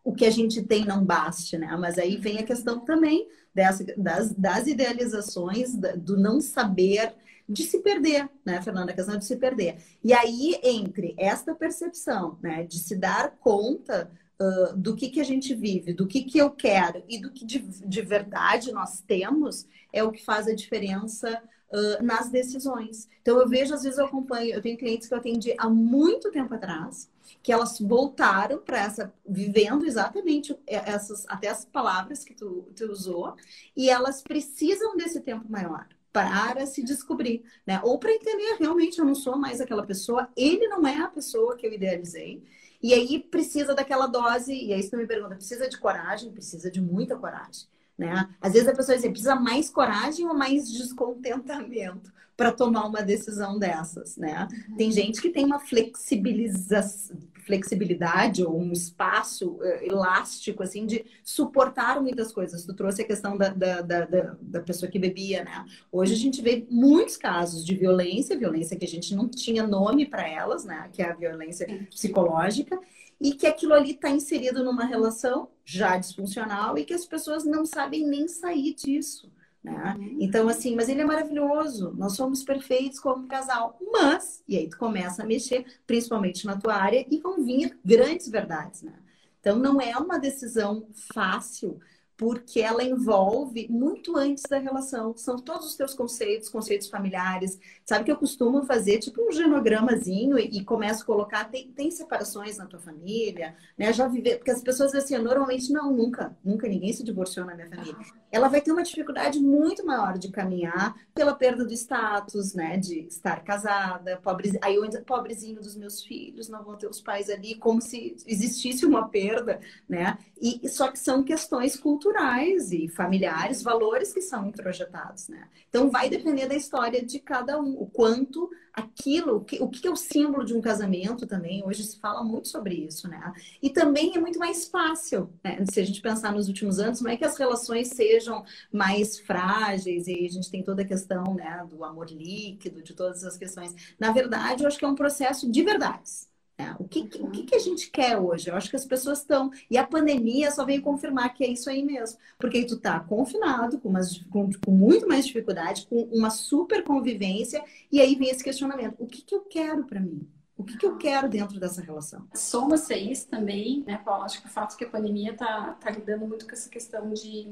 [0.04, 1.76] o que a gente tem não baste, né?
[1.78, 7.14] Mas aí vem a questão também dessa, das, das idealizações, do não saber,
[7.48, 8.92] de se perder, né, Fernanda?
[8.92, 9.78] A questão de se perder.
[10.02, 15.24] E aí, entre esta percepção, né, de se dar conta uh, do que, que a
[15.24, 19.66] gente vive, do que, que eu quero e do que de, de verdade nós temos,
[19.92, 23.08] é o que faz a diferença uh, nas decisões.
[23.20, 26.30] Então, eu vejo, às vezes, eu acompanho, eu tenho clientes que eu atendi há muito
[26.30, 27.10] tempo atrás,
[27.42, 33.34] que elas voltaram para essa, vivendo exatamente essas, até as palavras que tu, tu usou,
[33.76, 37.80] e elas precisam desse tempo maior para se descobrir, né?
[37.84, 41.56] Ou para entender realmente eu não sou mais aquela pessoa, ele não é a pessoa
[41.56, 42.42] que eu idealizei.
[42.82, 46.32] E aí precisa daquela dose, e aí você me pergunta, precisa de coragem?
[46.32, 47.66] Precisa de muita coragem.
[48.00, 48.28] Né?
[48.40, 53.58] Às vezes a pessoa diz, precisa mais coragem ou mais descontentamento para tomar uma decisão
[53.58, 54.48] dessas, né?
[54.70, 54.76] Uhum.
[54.78, 62.32] Tem gente que tem uma flexibilidade ou um espaço uh, elástico, assim, de suportar muitas
[62.32, 62.64] coisas.
[62.64, 64.06] Tu trouxe a questão da, da, da,
[64.40, 65.66] da, pessoa que bebia, né?
[65.92, 70.06] Hoje a gente vê muitos casos de violência, violência que a gente não tinha nome
[70.06, 70.88] para elas, né?
[70.90, 72.80] Que é a violência psicológica
[73.20, 77.66] e que aquilo ali está inserido numa relação já disfuncional e que as pessoas não
[77.66, 79.30] sabem nem sair disso.
[79.62, 79.94] Né?
[79.98, 80.16] Uhum.
[80.20, 83.78] Então, assim, mas ele é maravilhoso, nós somos perfeitos como casal.
[83.92, 88.28] Mas, e aí tu começa a mexer, principalmente na tua área, e vão vir grandes
[88.28, 88.94] verdades, né?
[89.38, 91.78] Então, não é uma decisão fácil,
[92.20, 95.16] porque ela envolve muito antes da relação.
[95.16, 97.58] São todos os teus conceitos, conceitos familiares.
[97.82, 101.90] Sabe que eu costumo fazer tipo um genogramazinho e, e começo a colocar, tem, tem,
[101.90, 103.90] separações na tua família, né?
[103.90, 107.70] Já viver, porque as pessoas assim, normalmente não, nunca, nunca ninguém se divorciou na minha
[107.70, 107.96] família.
[108.30, 112.76] Ela vai ter uma dificuldade muito maior de caminhar pela perda do status, né?
[112.76, 117.30] De estar casada, pobre, aí eu, pobrezinho dos meus filhos, não vão ter os pais
[117.30, 120.18] ali, como se existisse uma perda, né?
[120.38, 125.48] E só que são questões culturais culturais e familiares, valores que são introjetados, né?
[125.68, 129.86] Então vai depender da história de cada um, o quanto aquilo, o que, o que
[129.86, 133.32] é o símbolo de um casamento também, hoje se fala muito sobre isso, né?
[133.62, 135.64] E também é muito mais fácil, né?
[135.70, 140.06] Se a gente pensar nos últimos anos, não é que as relações sejam mais frágeis
[140.06, 143.74] e a gente tem toda a questão, né, do amor líquido, de todas as questões.
[143.98, 146.29] Na verdade, eu acho que é um processo de verdades.
[146.60, 148.50] É, o que, o que, a gente quer hoje?
[148.50, 149.50] Eu acho que as pessoas estão.
[149.70, 152.18] E a pandemia só veio confirmar que é isso aí mesmo.
[152.38, 157.64] Porque tu tá confinado, com, umas, com, com muito mais dificuldade, com uma super convivência,
[157.90, 160.28] e aí vem esse questionamento: o que, que eu quero para mim?
[160.60, 162.22] O que, que, eu quero dentro dessa relação?
[162.34, 164.26] Soma-se isso também, né, Paula?
[164.26, 167.48] Acho que o fato que a pandemia está tá lidando muito com essa questão de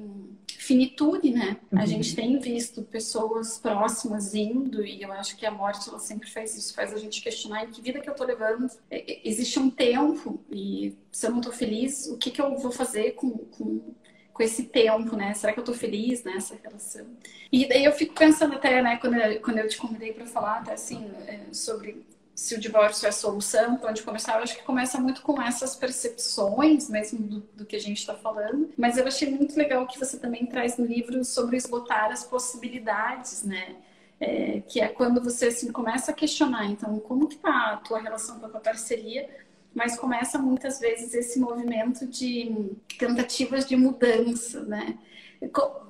[0.58, 1.56] finitude, né?
[1.72, 1.80] Uhum.
[1.80, 6.28] A gente tem visto pessoas próximas indo, e eu acho que a morte ela sempre
[6.30, 8.70] faz isso, faz a gente questionar em que vida que eu estou levando.
[8.90, 12.58] É, é, existe um tempo, e se eu não estou feliz, o que, que eu
[12.58, 13.94] vou fazer com, com
[14.38, 15.34] com esse tempo, né?
[15.34, 17.04] Será que eu tô feliz nessa relação?
[17.50, 20.58] E daí eu fico pensando até, né, quando eu, quando eu te convidei para falar
[20.58, 22.06] até assim, é, sobre
[22.38, 25.42] se o divórcio é a solução, então de começar, eu acho que começa muito com
[25.42, 28.70] essas percepções mesmo do, do que a gente está falando.
[28.78, 33.42] Mas eu achei muito legal que você também traz no livro sobre esgotar as possibilidades,
[33.42, 33.74] né?
[34.20, 38.00] É, que é quando você assim, começa a questionar, então, como que tá a tua
[38.00, 39.28] relação com a tua parceria,
[39.74, 44.96] mas começa muitas vezes esse movimento de tentativas de mudança, né?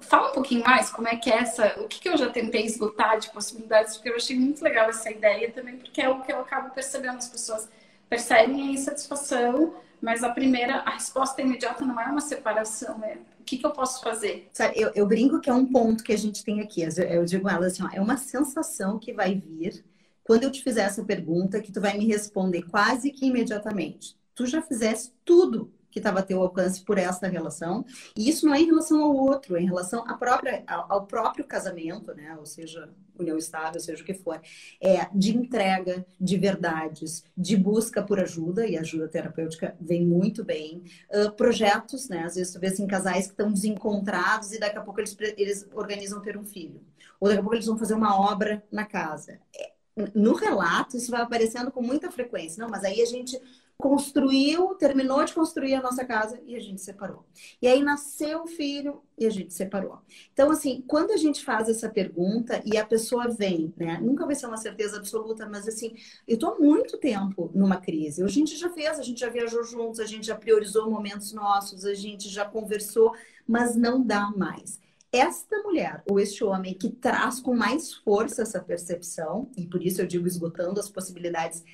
[0.00, 2.64] Fala um pouquinho mais como é que é essa, o que, que eu já tentei
[2.64, 6.32] esgotar de possibilidades, porque eu achei muito legal essa ideia também, porque é o que
[6.32, 7.68] eu acabo percebendo, as pessoas
[8.08, 13.44] percebem a insatisfação, mas a primeira, a resposta imediata não é uma separação, é o
[13.44, 14.50] que, que eu posso fazer?
[14.74, 17.66] Eu, eu brinco que é um ponto que a gente tem aqui, eu digo ela
[17.66, 19.84] assim, ó, é uma sensação que vai vir
[20.22, 24.14] quando eu te fizer essa pergunta, que tu vai me responder quase que imediatamente.
[24.34, 27.84] Tu já fizeste tudo que estava a teu alcance por essa relação.
[28.16, 31.44] E isso não é em relação ao outro, é em relação à própria, ao, próprio
[31.44, 32.36] casamento, né?
[32.38, 34.40] Ou seja, união estável, seja o que for.
[34.80, 40.84] É de entrega de verdades, de busca por ajuda, e ajuda terapêutica vem muito bem.
[41.10, 42.24] Uh, projetos, né?
[42.24, 45.68] Às vezes tu vê assim, casais que estão desencontrados e daqui a pouco eles, eles
[45.72, 46.80] organizam ter um filho.
[47.20, 49.40] Ou daqui a pouco eles vão fazer uma obra na casa.
[49.56, 49.72] É,
[50.14, 52.62] no relato, isso vai aparecendo com muita frequência.
[52.62, 53.40] Não, mas aí a gente
[53.78, 57.24] construiu, terminou de construir a nossa casa e a gente separou.
[57.62, 60.00] E aí nasceu o filho e a gente separou.
[60.32, 64.00] Então, assim, quando a gente faz essa pergunta e a pessoa vem, né?
[64.02, 65.94] Nunca vai ser uma certeza absoluta, mas assim,
[66.26, 68.20] eu tô há muito tempo numa crise.
[68.22, 71.84] A gente já fez, a gente já viajou juntos, a gente já priorizou momentos nossos,
[71.84, 73.14] a gente já conversou,
[73.46, 74.80] mas não dá mais
[75.12, 80.02] esta mulher ou este homem que traz com mais força essa percepção, e por isso
[80.02, 81.64] eu digo esgotando as possibilidades,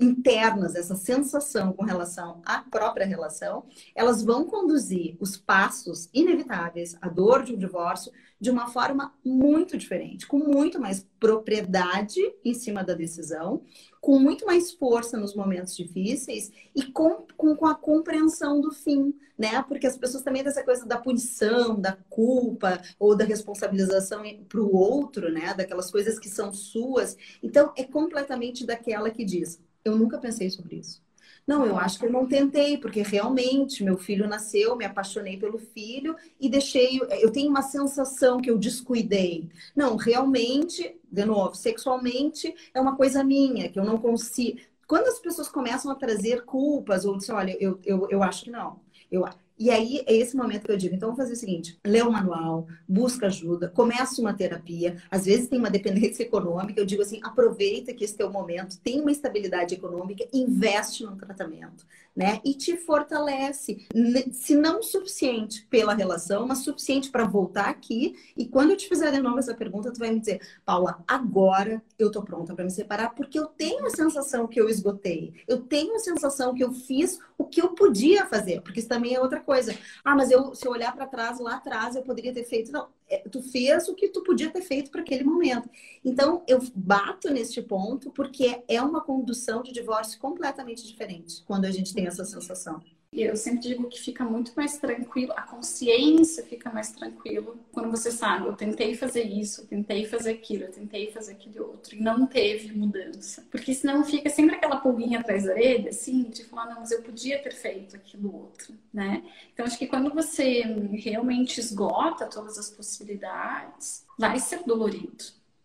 [0.00, 7.08] internas, essa sensação com relação à própria relação, elas vão conduzir os passos inevitáveis, a
[7.08, 8.10] dor de um divórcio,
[8.40, 13.62] de uma forma muito diferente, com muito mais propriedade em cima da decisão,
[14.00, 19.14] com muito mais força nos momentos difíceis e com, com, com a compreensão do fim,
[19.36, 19.62] né?
[19.62, 24.60] Porque as pessoas também têm essa coisa da punição, da culpa ou da responsabilização para
[24.60, 25.52] o outro, né?
[25.54, 27.16] Daquelas coisas que são suas.
[27.42, 31.02] Então, é completamente daquela que diz: eu nunca pensei sobre isso.
[31.50, 35.58] Não, eu acho que eu não tentei, porque realmente meu filho nasceu, me apaixonei pelo
[35.58, 37.00] filho e deixei.
[37.20, 39.50] Eu tenho uma sensação que eu descuidei.
[39.74, 44.60] Não, realmente, de novo, sexualmente é uma coisa minha, que eu não consigo.
[44.86, 48.50] Quando as pessoas começam a trazer culpas, ou dizem, olha, eu, eu, eu acho que
[48.52, 48.78] não.
[49.10, 49.24] Eu,
[49.60, 52.10] e aí é esse momento que eu digo, então vamos fazer o seguinte: lê o
[52.10, 54.96] manual, busca ajuda, começa uma terapia.
[55.10, 59.02] Às vezes tem uma dependência econômica, eu digo assim, aproveita que esse teu momento tem
[59.02, 61.84] uma estabilidade econômica, investe no tratamento
[62.14, 62.40] né?
[62.44, 63.86] E te fortalece,
[64.32, 68.14] se não suficiente pela relação, mas suficiente para voltar aqui.
[68.36, 71.82] E quando eu te fizer de novo essa pergunta, tu vai me dizer, Paula, agora
[71.98, 75.34] eu tô pronta para me separar, porque eu tenho a sensação que eu esgotei.
[75.46, 79.14] Eu tenho a sensação que eu fiz o que eu podia fazer, porque isso também
[79.14, 79.76] é outra coisa.
[80.04, 82.70] Ah, mas eu, se eu olhar para trás, lá atrás eu poderia ter feito.
[82.70, 82.88] Não,
[83.30, 85.68] tu fez o que tu podia ter feito para aquele momento.
[86.04, 91.70] Então, eu bato neste ponto porque é uma condução de divórcio completamente diferente quando a
[91.70, 92.80] gente tem essa sensação.
[93.12, 98.12] Eu sempre digo que fica muito mais tranquilo, a consciência fica mais tranquilo quando você
[98.12, 102.00] sabe, eu tentei fazer isso, eu tentei fazer aquilo, eu tentei fazer aquele outro e
[102.00, 103.44] não teve mudança.
[103.50, 107.02] Porque senão fica sempre aquela pulguinha atrás da orelha, assim, de falar, não, mas eu
[107.02, 109.24] podia ter feito aquilo outro, né?
[109.52, 115.24] Então acho que quando você realmente esgota todas as possibilidades, vai ser dolorido.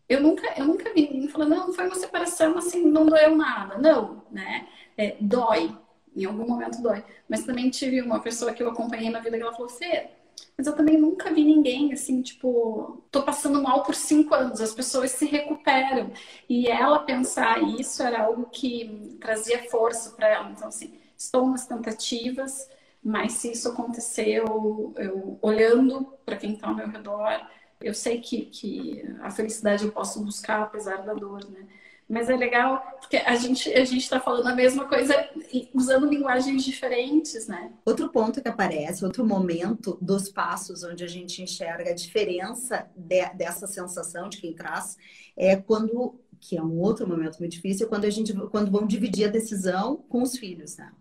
[0.10, 3.78] Eu nunca, eu nunca vi ninguém falando, não, foi uma separação assim, não doeu nada.
[3.78, 4.68] Não, né?
[4.98, 5.76] É, dói,
[6.16, 7.04] em algum momento dói.
[7.28, 10.10] Mas também tive uma pessoa que eu acompanhei na vida que ela falou, Fê,
[10.58, 14.74] mas eu também nunca vi ninguém assim, tipo, tô passando mal por cinco anos, as
[14.74, 16.12] pessoas se recuperam.
[16.50, 20.50] E ela pensar isso era algo que trazia força para ela.
[20.52, 22.70] Então, assim, estou nas tentativas,
[23.04, 27.48] mas se isso aconteceu, eu olhando para quem está ao meu redor,
[27.82, 31.68] eu sei que, que a felicidade eu posso buscar apesar da dor, né?
[32.08, 35.28] Mas é legal porque a gente a gente está falando a mesma coisa
[35.74, 37.72] usando linguagens diferentes, né?
[37.84, 43.26] Outro ponto que aparece, outro momento dos passos onde a gente enxerga a diferença de,
[43.34, 44.98] dessa sensação de quem traz
[45.36, 49.26] é quando que é um outro momento muito difícil, quando a gente quando vão dividir
[49.26, 50.92] a decisão com os filhos, né?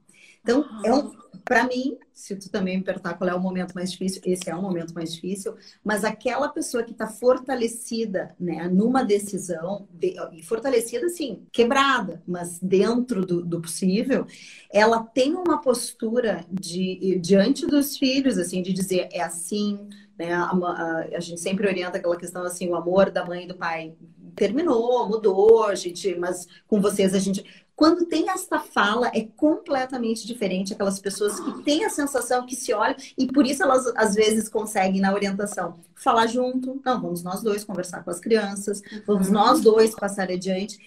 [0.44, 1.10] Então, é um,
[1.42, 4.54] para mim, se tu também me perguntar qual é o momento mais difícil, esse é
[4.54, 10.42] o momento mais difícil, mas aquela pessoa que está fortalecida, né, numa decisão, de, e
[10.42, 14.26] fortalecida assim, quebrada, mas dentro do, do, possível,
[14.70, 19.78] ela tem uma postura de diante dos filhos, assim, de dizer é assim,
[20.18, 23.48] né, a, a, a gente sempre orienta aquela questão assim, o amor da mãe e
[23.48, 23.94] do pai
[24.34, 27.44] terminou, mudou, gente, mas com vocês a gente
[27.76, 32.72] quando tem esta fala, é completamente diferente aquelas pessoas que têm a sensação que se
[32.72, 36.80] olham e por isso elas às vezes conseguem na orientação falar junto.
[36.84, 39.34] Não, vamos nós dois conversar com as crianças, vamos uhum.
[39.34, 40.78] nós dois passar adiante.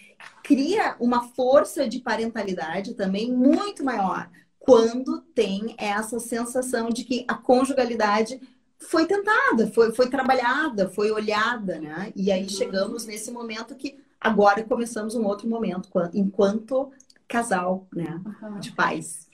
[0.44, 7.36] Cria uma força de parentalidade também muito maior quando tem essa sensação de que a
[7.36, 8.40] conjugalidade
[8.78, 12.12] foi tentada, foi, foi trabalhada, foi olhada, né?
[12.16, 16.92] E aí chegamos nesse momento que agora começamos um outro momento, enquanto
[17.28, 18.22] casal, né?
[18.42, 18.60] Uhum.
[18.60, 19.28] De pais.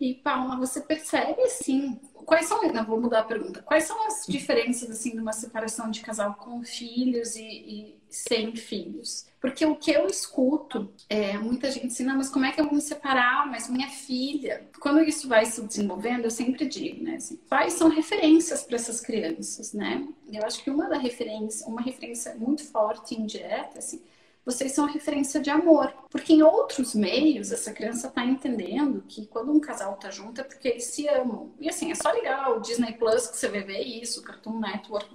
[0.00, 4.24] E, Paula, você percebe, assim, quais são, não, vou mudar a pergunta, quais são as
[4.28, 9.26] diferenças, assim, de uma separação de casal com filhos e, e sem filhos?
[9.40, 12.64] Porque o que eu escuto é muita gente assim, não, mas como é que eu
[12.64, 13.46] vou me separar?
[13.48, 14.68] Mas minha filha.
[14.80, 17.16] Quando isso vai se desenvolvendo, eu sempre digo, né?
[17.16, 20.06] Assim, pais são referências para essas crianças, né?
[20.32, 24.02] Eu acho que uma da referência, uma referência muito forte indireta, assim,
[24.44, 25.92] vocês são referência de amor.
[26.10, 30.44] Porque em outros meios, essa criança está entendendo que quando um casal tá junto é
[30.44, 31.52] porque eles se amam.
[31.60, 34.58] E assim, é só ligar o Disney Plus que você vai ver isso, o Cartoon
[34.58, 35.08] Network.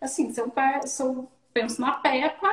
[0.00, 0.52] Assim, eu,
[0.86, 2.48] se eu penso na Peppa,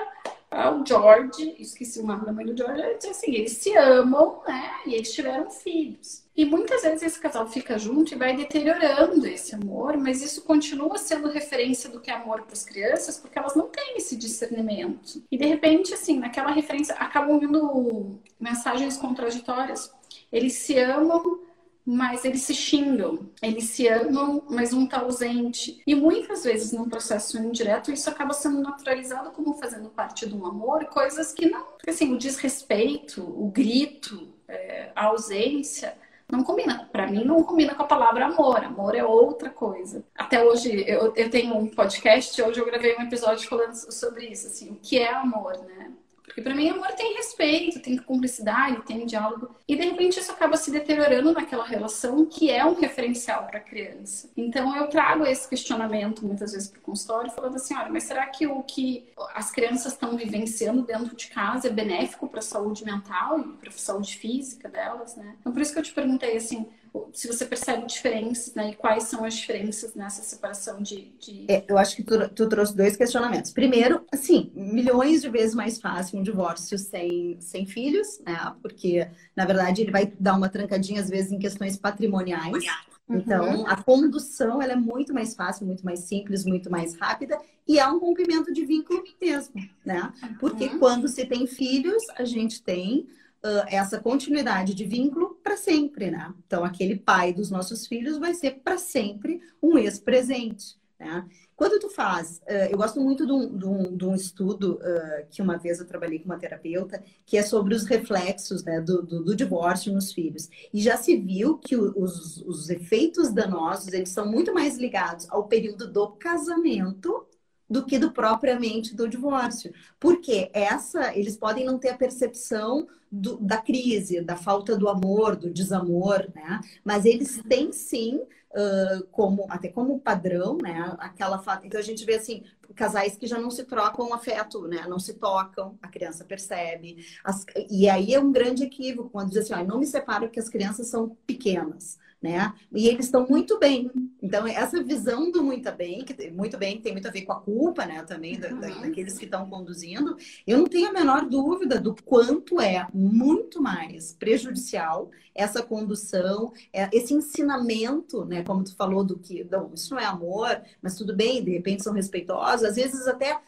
[0.52, 4.82] o George, esqueci o nome da mãe do George, assim, eles se amam, né?
[4.86, 6.21] E eles tiveram filhos.
[6.36, 10.98] E muitas vezes esse casal fica junto e vai deteriorando esse amor, mas isso continua
[10.98, 15.22] sendo referência do que é amor para as crianças, porque elas não têm esse discernimento.
[15.30, 19.92] E de repente, assim, naquela referência acabam vindo mensagens contraditórias.
[20.32, 21.42] Eles se amam,
[21.86, 25.82] mas eles se xingam, eles se amam, mas um está ausente.
[25.86, 30.46] E muitas vezes, num processo indireto, isso acaba sendo naturalizado como fazendo parte de um
[30.46, 31.66] amor, coisas que não.
[31.86, 35.98] Assim, o desrespeito, o grito, é, a ausência.
[36.32, 36.90] Não combina.
[36.92, 38.64] Para mim, não combina com a palavra amor.
[38.64, 40.06] Amor é outra coisa.
[40.16, 42.42] Até hoje, eu, eu tenho um podcast.
[42.42, 44.48] Hoje eu gravei um episódio falando sobre isso.
[44.48, 45.92] Assim, o que é amor, né?
[46.32, 49.54] Porque para mim, amor tem respeito, tem cumplicidade, tem diálogo.
[49.68, 53.62] E de repente isso acaba se deteriorando naquela relação que é um referencial para a
[53.62, 54.30] criança.
[54.38, 58.26] Então eu trago esse questionamento muitas vezes para o consultório, falando assim: olha, mas será
[58.28, 62.86] que o que as crianças estão vivenciando dentro de casa é benéfico para a saúde
[62.86, 65.36] mental e para a saúde física delas, né?
[65.42, 66.66] Então por isso que eu te perguntei assim
[67.14, 68.72] se você percebe diferenças, né?
[68.72, 71.14] E quais são as diferenças nessa separação de.
[71.20, 71.46] de...
[71.50, 73.52] É, eu acho que tu, tu, trouxe dois questionamentos.
[73.52, 78.54] Primeiro, assim, milhões de vezes mais fácil um divórcio sem, sem filhos, né?
[78.62, 82.66] Porque, na verdade, ele vai dar uma trancadinha, às vezes, em questões patrimoniais.
[83.10, 83.68] Então, uhum.
[83.68, 87.38] a condução ela é muito mais fácil, muito mais simples, muito mais rápida
[87.68, 89.54] e é um rompimento de vínculo mesmo,
[89.86, 90.14] né?
[90.40, 90.80] Porque uhum.
[90.80, 93.08] quando se tem filhos, a gente tem
[93.44, 96.34] uh, essa continuidade de vínculo para sempre, né?
[96.46, 101.28] Então, aquele pai dos nossos filhos vai ser para sempre um ex-presente, né?
[101.62, 105.28] Quando tu faz, uh, eu gosto muito de um, de um, de um estudo uh,
[105.30, 109.04] que uma vez eu trabalhei com uma terapeuta, que é sobre os reflexos né, do,
[109.04, 110.50] do, do, divórcio nos filhos.
[110.74, 115.48] E já se viu que os, os efeitos danosos, eles são muito mais ligados ao
[115.48, 117.28] período do casamento
[117.72, 119.74] do que do propriamente do divórcio.
[119.98, 125.38] Porque essa, eles podem não ter a percepção do, da crise, da falta do amor,
[125.38, 126.60] do desamor, né?
[126.84, 130.94] Mas eles têm sim, uh, como até como padrão, né?
[131.00, 132.44] Aquela então a gente vê assim
[132.76, 134.86] casais que já não se trocam afeto, né?
[134.88, 137.06] Não se tocam, a criança percebe.
[137.24, 140.40] As, e aí é um grande equívoco quando diz assim, ah, não me separo porque
[140.42, 142.54] as crianças são pequenas né?
[142.72, 143.90] E eles estão muito bem.
[144.22, 147.40] Então, essa visão do muito bem, que muito bem tem muito a ver com a
[147.42, 148.04] culpa, né?
[148.04, 150.16] Também da, daqueles que estão conduzindo,
[150.46, 156.90] eu não tenho a menor dúvida do quanto é muito mais prejudicial essa condução, é,
[156.94, 158.44] esse ensinamento, né?
[158.44, 161.84] Como tu falou do que, não, isso não é amor, mas tudo bem, de repente
[161.84, 163.42] são respeitosos, às vezes até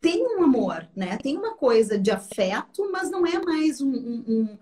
[0.00, 1.16] tem um amor, né?
[1.18, 4.58] Tem uma coisa de afeto, mas não é mais um, um um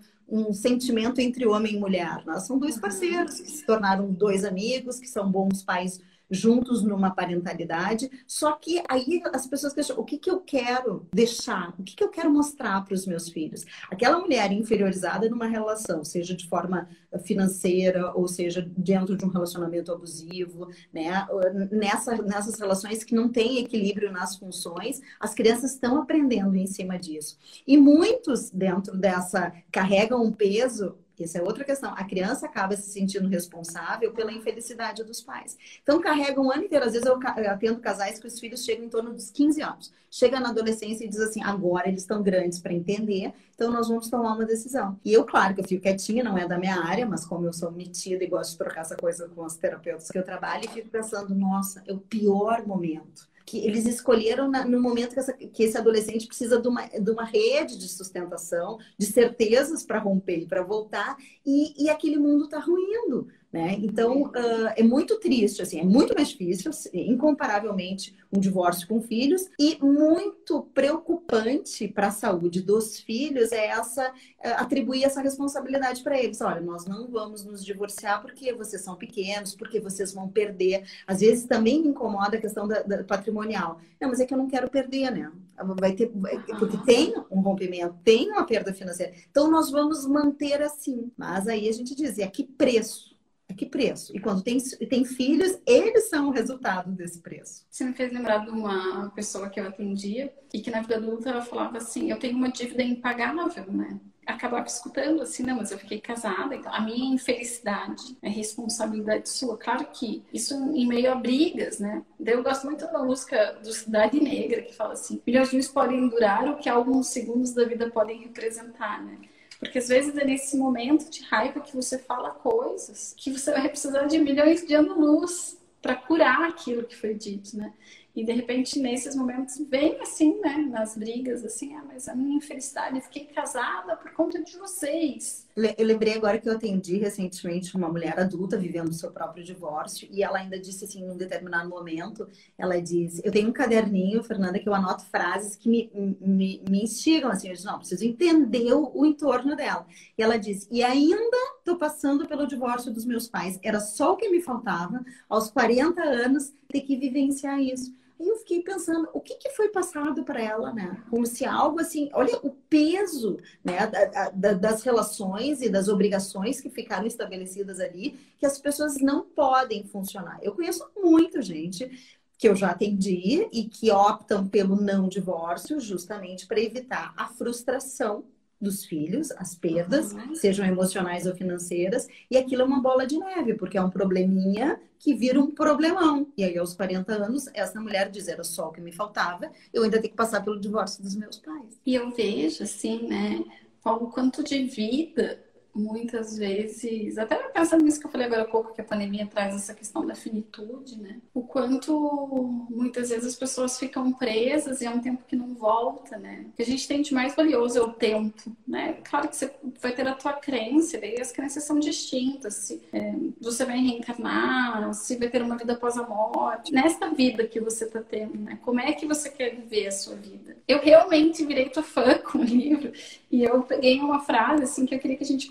[0.53, 2.23] sentimento entre homem e mulher.
[2.25, 7.11] Nós são dois parceiros que se tornaram dois amigos, que são bons pais juntos numa
[7.11, 8.09] parentalidade.
[8.27, 11.73] Só que aí as pessoas questionam: o que, que eu quero deixar?
[11.79, 13.65] O que, que eu quero mostrar para os meus filhos?
[13.89, 16.87] Aquela mulher inferiorizada numa relação, seja de forma
[17.23, 21.25] financeira ou seja dentro de um relacionamento abusivo, né?
[21.71, 26.97] Nessa, nessas relações que não tem equilíbrio nas funções, as crianças estão aprendendo em cima
[26.97, 27.37] disso.
[27.65, 31.93] E muitos dentro dessa carregam um peso essa é outra questão.
[31.95, 35.57] A criança acaba se sentindo responsável pela infelicidade dos pais.
[35.81, 36.85] Então, carrega um ano inteiro.
[36.85, 39.91] Às vezes, eu atendo casais que os filhos chegam em torno dos 15 anos.
[40.09, 44.09] Chega na adolescência e diz assim: agora eles estão grandes para entender, então nós vamos
[44.09, 44.97] tomar uma decisão.
[45.03, 47.51] E eu, claro que eu fico quietinha, não é da minha área, mas como eu
[47.51, 50.87] sou metida e gosto de trocar essa coisa com os terapeutas que eu trabalho, fico
[50.87, 55.63] pensando: nossa, é o pior momento que eles escolheram na, no momento que, essa, que,
[55.63, 60.63] esse adolescente precisa de uma, de uma rede de sustentação, de certezas para romper para
[60.63, 61.15] voltar,
[61.45, 63.27] e, e aquele mundo está ruindo.
[63.55, 63.77] Né?
[63.79, 68.99] Então, uh, é muito triste, assim, é muito mais difícil, assim, incomparavelmente, um divórcio com
[68.99, 74.13] filhos, e muito preocupante para a saúde dos filhos é essa uh,
[74.57, 76.41] atribuir essa responsabilidade para eles.
[76.41, 80.83] Olha, nós não vamos nos divorciar porque vocês são pequenos, porque vocês vão perder.
[81.07, 83.79] Às vezes também me incomoda a questão da, da patrimonial.
[84.01, 85.31] Não, mas é que eu não quero perder, né?
[85.79, 86.11] Vai ter,
[86.59, 89.13] porque tem um rompimento, tem uma perda financeira.
[89.31, 91.09] Então, nós vamos manter assim.
[91.15, 93.14] Mas aí a gente diz, e a que preço?
[93.47, 94.15] A que preço?
[94.15, 94.57] E quando tem,
[94.89, 97.65] tem filhos, eles são o resultado desse preço.
[97.69, 101.29] Você me fez lembrar de uma pessoa que eu atendia e que na vida adulta
[101.29, 103.99] ela falava assim: eu tenho uma dívida impagável, né?
[104.25, 109.55] Acabava escutando assim, não, mas eu fiquei casada, então a minha infelicidade é responsabilidade sua.
[109.55, 112.03] Claro que isso em meio a brigas, né?
[112.19, 116.57] Eu gosto muito da música do Cidade Negra, que fala assim: milhões podem durar o
[116.57, 119.19] que alguns segundos da vida podem representar, né?
[119.59, 123.69] Porque às vezes é nesse momento de raiva que você fala coisas que você vai
[123.69, 127.73] precisar de milhões de anos-luz para curar aquilo que foi dito, né?
[128.15, 132.37] E de repente, nesses momentos, vem assim, né, nas brigas, assim, ah, mas a minha
[132.37, 135.44] infelicidade, eu fiquei casada por conta de vocês.
[135.55, 140.05] Eu lembrei agora que eu atendi recentemente uma mulher adulta vivendo o seu próprio divórcio,
[140.11, 142.27] e ela ainda disse assim, num determinado momento,
[142.57, 145.89] ela disse, eu tenho um caderninho, Fernanda, que eu anoto frases que me,
[146.19, 149.87] me, me instigam, assim, eu disse, não, preciso entender o, o entorno dela.
[150.17, 154.17] E ela disse, e ainda estou passando pelo divórcio dos meus pais, era só o
[154.17, 157.93] que me faltava, aos 40 anos, ter que vivenciar isso.
[158.19, 161.03] Aí eu fiquei pensando, o que, que foi passado para ela, né?
[161.09, 166.61] Como se algo assim, olha o peso né, da, da, das relações e das obrigações
[166.61, 170.39] que ficaram estabelecidas ali, que as pessoas não podem funcionar.
[170.41, 171.89] Eu conheço muita gente
[172.37, 178.25] que eu já atendi e que optam pelo não divórcio justamente para evitar a frustração
[178.59, 180.35] dos filhos, as perdas, uhum.
[180.35, 184.79] sejam emocionais ou financeiras, e aquilo é uma bola de neve, porque é um probleminha
[184.97, 186.27] que vira um problemão.
[186.37, 189.83] E aí, aos 40 anos, essa mulher diz: era só o que me faltava, eu
[189.83, 191.79] ainda tenho que passar pelo divórcio dos meus pais.
[191.85, 193.43] E eu vejo, assim, né,
[193.83, 195.44] o quanto de vida
[195.75, 199.53] muitas vezes, até pensando nisso que eu falei agora há pouco, que a pandemia traz
[199.53, 201.17] essa questão da finitude, né?
[201.33, 206.17] O quanto muitas vezes as pessoas ficam presas e é um tempo que não volta,
[206.17, 206.45] né?
[206.47, 208.97] O que a gente tem de mais valioso é o tempo, né?
[209.03, 209.51] Claro que você
[209.81, 212.53] vai ter a tua crença, daí as crenças são distintas.
[212.55, 216.73] Se é, você vai reencarnar, se vai ter uma vida após a morte.
[216.73, 218.57] Nesta vida que você tá tendo, né?
[218.63, 220.55] Como é que você quer viver a sua vida?
[220.67, 222.93] Eu realmente virei tua fã com o livro
[223.31, 225.47] e eu peguei uma frase, assim, que eu queria que a gente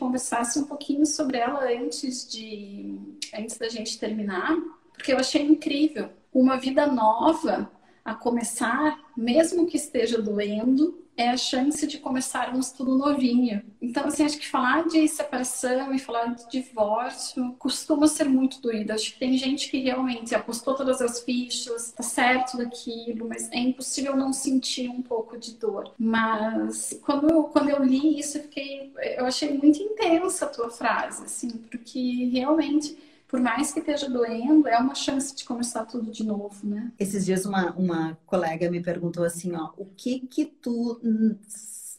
[0.60, 2.98] um pouquinho sobre ela antes de
[3.34, 4.56] antes da gente terminar,
[4.92, 6.10] porque eu achei incrível.
[6.32, 7.70] Uma vida nova
[8.04, 13.62] a começar, mesmo que esteja doendo, é a chance de começarmos tudo novinho.
[13.80, 18.92] Então, assim, acho que falar de separação e falar de divórcio costuma ser muito doído.
[18.92, 23.58] Acho que tem gente que realmente apostou todas as fichas, tá certo daquilo, mas é
[23.58, 25.92] impossível não sentir um pouco de dor.
[25.98, 30.70] Mas quando eu, quando eu li isso, eu fiquei, eu achei muito intensa a tua
[30.70, 32.96] frase, assim, porque realmente
[33.34, 36.92] por mais que esteja doendo, é uma chance de começar tudo de novo, né?
[36.96, 41.00] Esses dias uma, uma colega me perguntou assim, ó, o que que tu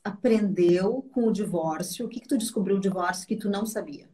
[0.02, 2.06] aprendeu com o divórcio?
[2.06, 4.08] O que que tu descobriu o divórcio que tu não sabia?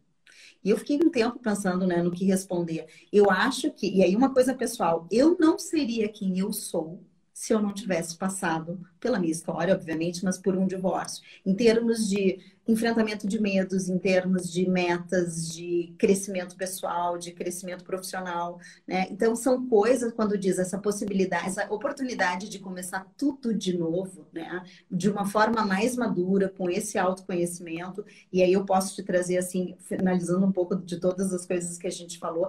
[0.64, 2.88] E eu fiquei um tempo pensando né, no que responder.
[3.12, 7.52] Eu acho que, e aí uma coisa pessoal, eu não seria quem eu sou se
[7.52, 11.22] eu não tivesse passado pela minha história, obviamente, mas por um divórcio.
[11.44, 17.82] Em termos de enfrentamento de medos em termos de metas, de crescimento pessoal, de crescimento
[17.82, 19.08] profissional, né?
[19.10, 24.64] Então são coisas quando diz essa possibilidade, essa oportunidade de começar tudo de novo, né?
[24.88, 28.04] De uma forma mais madura, com esse autoconhecimento.
[28.32, 31.88] E aí eu posso te trazer assim, finalizando um pouco de todas as coisas que
[31.88, 32.48] a gente falou,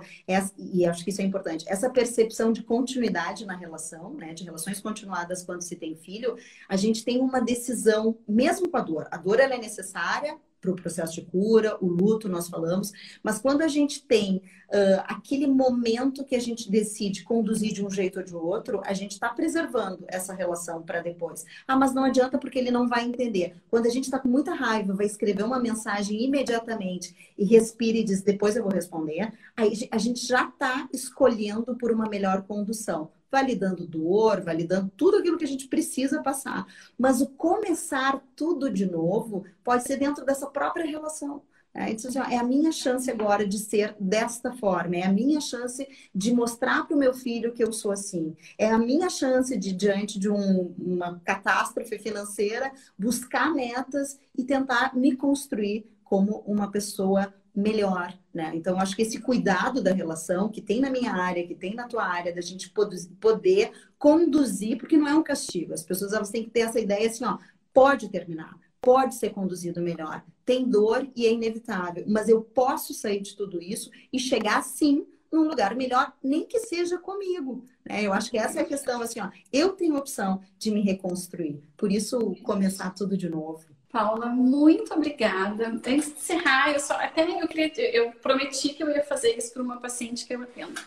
[0.57, 1.65] e acho que isso é importante.
[1.67, 4.33] Essa percepção de continuidade na relação, né?
[4.33, 8.81] De relações continuadas quando se tem filho, a gente tem uma decisão, mesmo com a
[8.81, 9.07] dor.
[9.11, 13.37] A dor ela é necessária para o processo de cura, o luto, nós falamos, mas
[13.37, 18.19] quando a gente tem uh, aquele momento que a gente decide conduzir de um jeito
[18.19, 21.45] ou de outro, a gente está preservando essa relação para depois.
[21.67, 23.57] Ah, mas não adianta porque ele não vai entender.
[23.69, 28.03] Quando a gente está com muita raiva, vai escrever uma mensagem imediatamente e respira e
[28.03, 33.11] diz, depois eu vou responder, aí a gente já está escolhendo por uma melhor condução
[33.33, 36.67] validando dor, validando tudo aquilo que a gente precisa passar.
[36.95, 41.41] Mas o começar tudo de novo pode ser dentro dessa própria relação.
[41.75, 41.89] É,
[42.31, 46.85] é a minha chance agora de ser desta forma, é a minha chance de mostrar
[46.85, 50.29] para o meu filho que eu sou assim, é a minha chance de, diante de
[50.29, 58.51] um, uma catástrofe financeira, buscar metas e tentar me construir como uma pessoa melhor, né?
[58.55, 61.87] Então, acho que esse cuidado da relação que tem na minha área, que tem na
[61.87, 65.73] tua área, da gente poder conduzir, porque não é um castigo.
[65.73, 67.37] As pessoas elas têm que ter essa ideia assim, ó,
[67.71, 70.23] pode terminar, pode ser conduzido melhor.
[70.43, 75.05] Tem dor e é inevitável, mas eu posso sair de tudo isso e chegar sim
[75.31, 77.65] num lugar melhor, nem que seja comigo.
[77.83, 78.03] Né?
[78.03, 81.63] Eu acho que essa é a questão, assim, ó, eu tenho opção de me reconstruir.
[81.75, 83.72] Por isso, começar tudo de novo.
[83.93, 85.67] Paula, muito obrigada.
[85.67, 89.53] Antes de encerrar, eu só até eu queria, eu prometi que eu ia fazer isso
[89.53, 90.81] para uma paciente que eu atendo.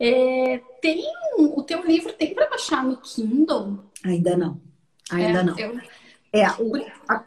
[0.00, 1.04] É, tem
[1.38, 3.78] o teu livro tem para baixar no Kindle?
[4.04, 4.60] Ainda não.
[5.08, 5.56] Ainda é, não.
[5.56, 5.80] Eu,
[6.32, 6.72] é, o,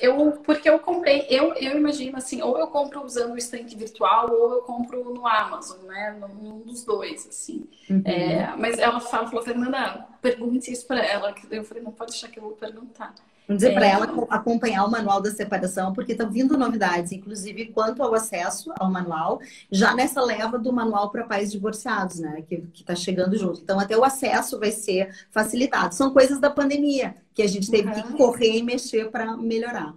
[0.02, 4.30] eu, porque eu comprei, eu, eu imagino assim, ou eu compro usando o estante virtual,
[4.30, 6.20] ou eu compro no Amazon, né?
[6.20, 7.70] Num dos dois, assim.
[7.90, 8.02] Uhum.
[8.04, 11.34] É, mas ela fala, falou, Fernanda, pergunte isso para ela.
[11.50, 13.16] Eu falei, não pode deixar que eu vou perguntar.
[13.48, 13.76] Vamos dizer é...
[13.76, 18.74] para ela acompanhar o manual da separação, porque estão vindo novidades, inclusive quanto ao acesso
[18.80, 19.40] ao manual,
[19.72, 22.44] já nessa leva do manual para pais divorciados, né?
[22.48, 23.62] Que está chegando junto.
[23.62, 25.94] Então, até o acesso vai ser facilitado.
[25.94, 28.02] São coisas da pandemia que a gente teve uhum.
[28.02, 29.94] que correr e mexer para melhorar.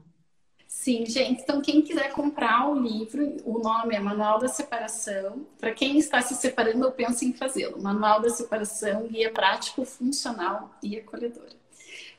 [0.67, 1.43] Sim, gente.
[1.43, 5.47] Então, quem quiser comprar o livro, o nome é Manual da Separação.
[5.59, 7.83] Para quem está se separando, eu penso em fazê-lo.
[7.83, 11.58] Manual da Separação, guia prático, funcional e acolhedora.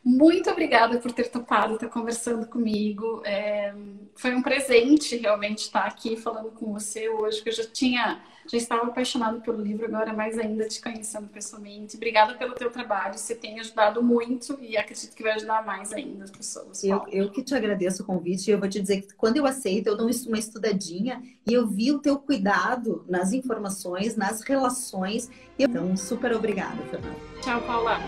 [0.03, 3.21] Muito obrigada por ter topado estar conversando comigo.
[3.25, 3.73] É,
[4.15, 8.57] foi um presente realmente estar aqui falando com você hoje, porque eu já tinha, já
[8.57, 11.97] estava apaixonado pelo livro, agora mais ainda te conhecendo pessoalmente.
[11.97, 16.23] Obrigada pelo teu trabalho, você tem ajudado muito e acredito que vai ajudar mais ainda
[16.23, 16.81] as pessoas.
[16.81, 19.45] Eu, eu que te agradeço o convite e eu vou te dizer que quando eu
[19.45, 25.29] aceito, eu dou uma estudadinha e eu vi o teu cuidado nas informações, nas relações.
[25.57, 27.15] Então, super obrigada, Fernanda.
[27.41, 27.99] Tchau, Paula.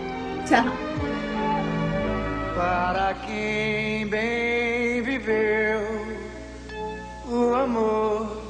[0.48, 1.21] Tchau
[2.54, 5.80] para quem bem viveu
[7.28, 8.42] o amor.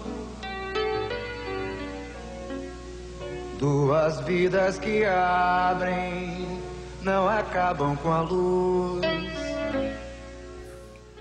[3.58, 6.58] Duas vidas que abrem,
[7.02, 9.02] não acabam com a luz.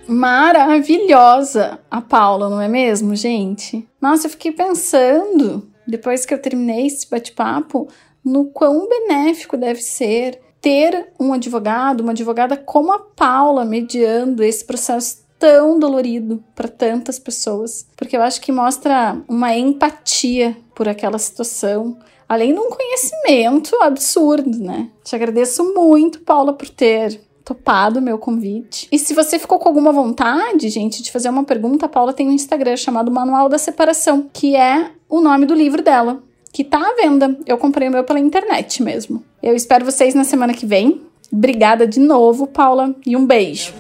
[0.08, 3.88] Maravilhosa a Paula, não é mesmo, gente?
[4.02, 7.88] Nossa, eu fiquei pensando, depois que eu terminei esse bate-papo,
[8.26, 14.64] no quão benéfico deve ser ter um advogado, uma advogada como a Paula mediando esse
[14.64, 21.18] processo tão dolorido para tantas pessoas, porque eu acho que mostra uma empatia por aquela
[21.18, 21.98] situação,
[22.30, 24.88] além de um conhecimento absurdo, né?
[25.04, 28.88] Te agradeço muito, Paula, por ter topado o meu convite.
[28.92, 32.30] E se você ficou com alguma vontade, gente, de fazer uma pergunta, a Paula tem
[32.30, 36.22] um Instagram chamado Manual da Separação, que é o nome do livro dela
[36.54, 37.38] que tá à venda.
[37.46, 39.24] Eu comprei o meu pela internet mesmo.
[39.42, 41.02] Eu espero vocês na semana que vem.
[41.32, 43.74] Obrigada de novo, Paula, e um beijo.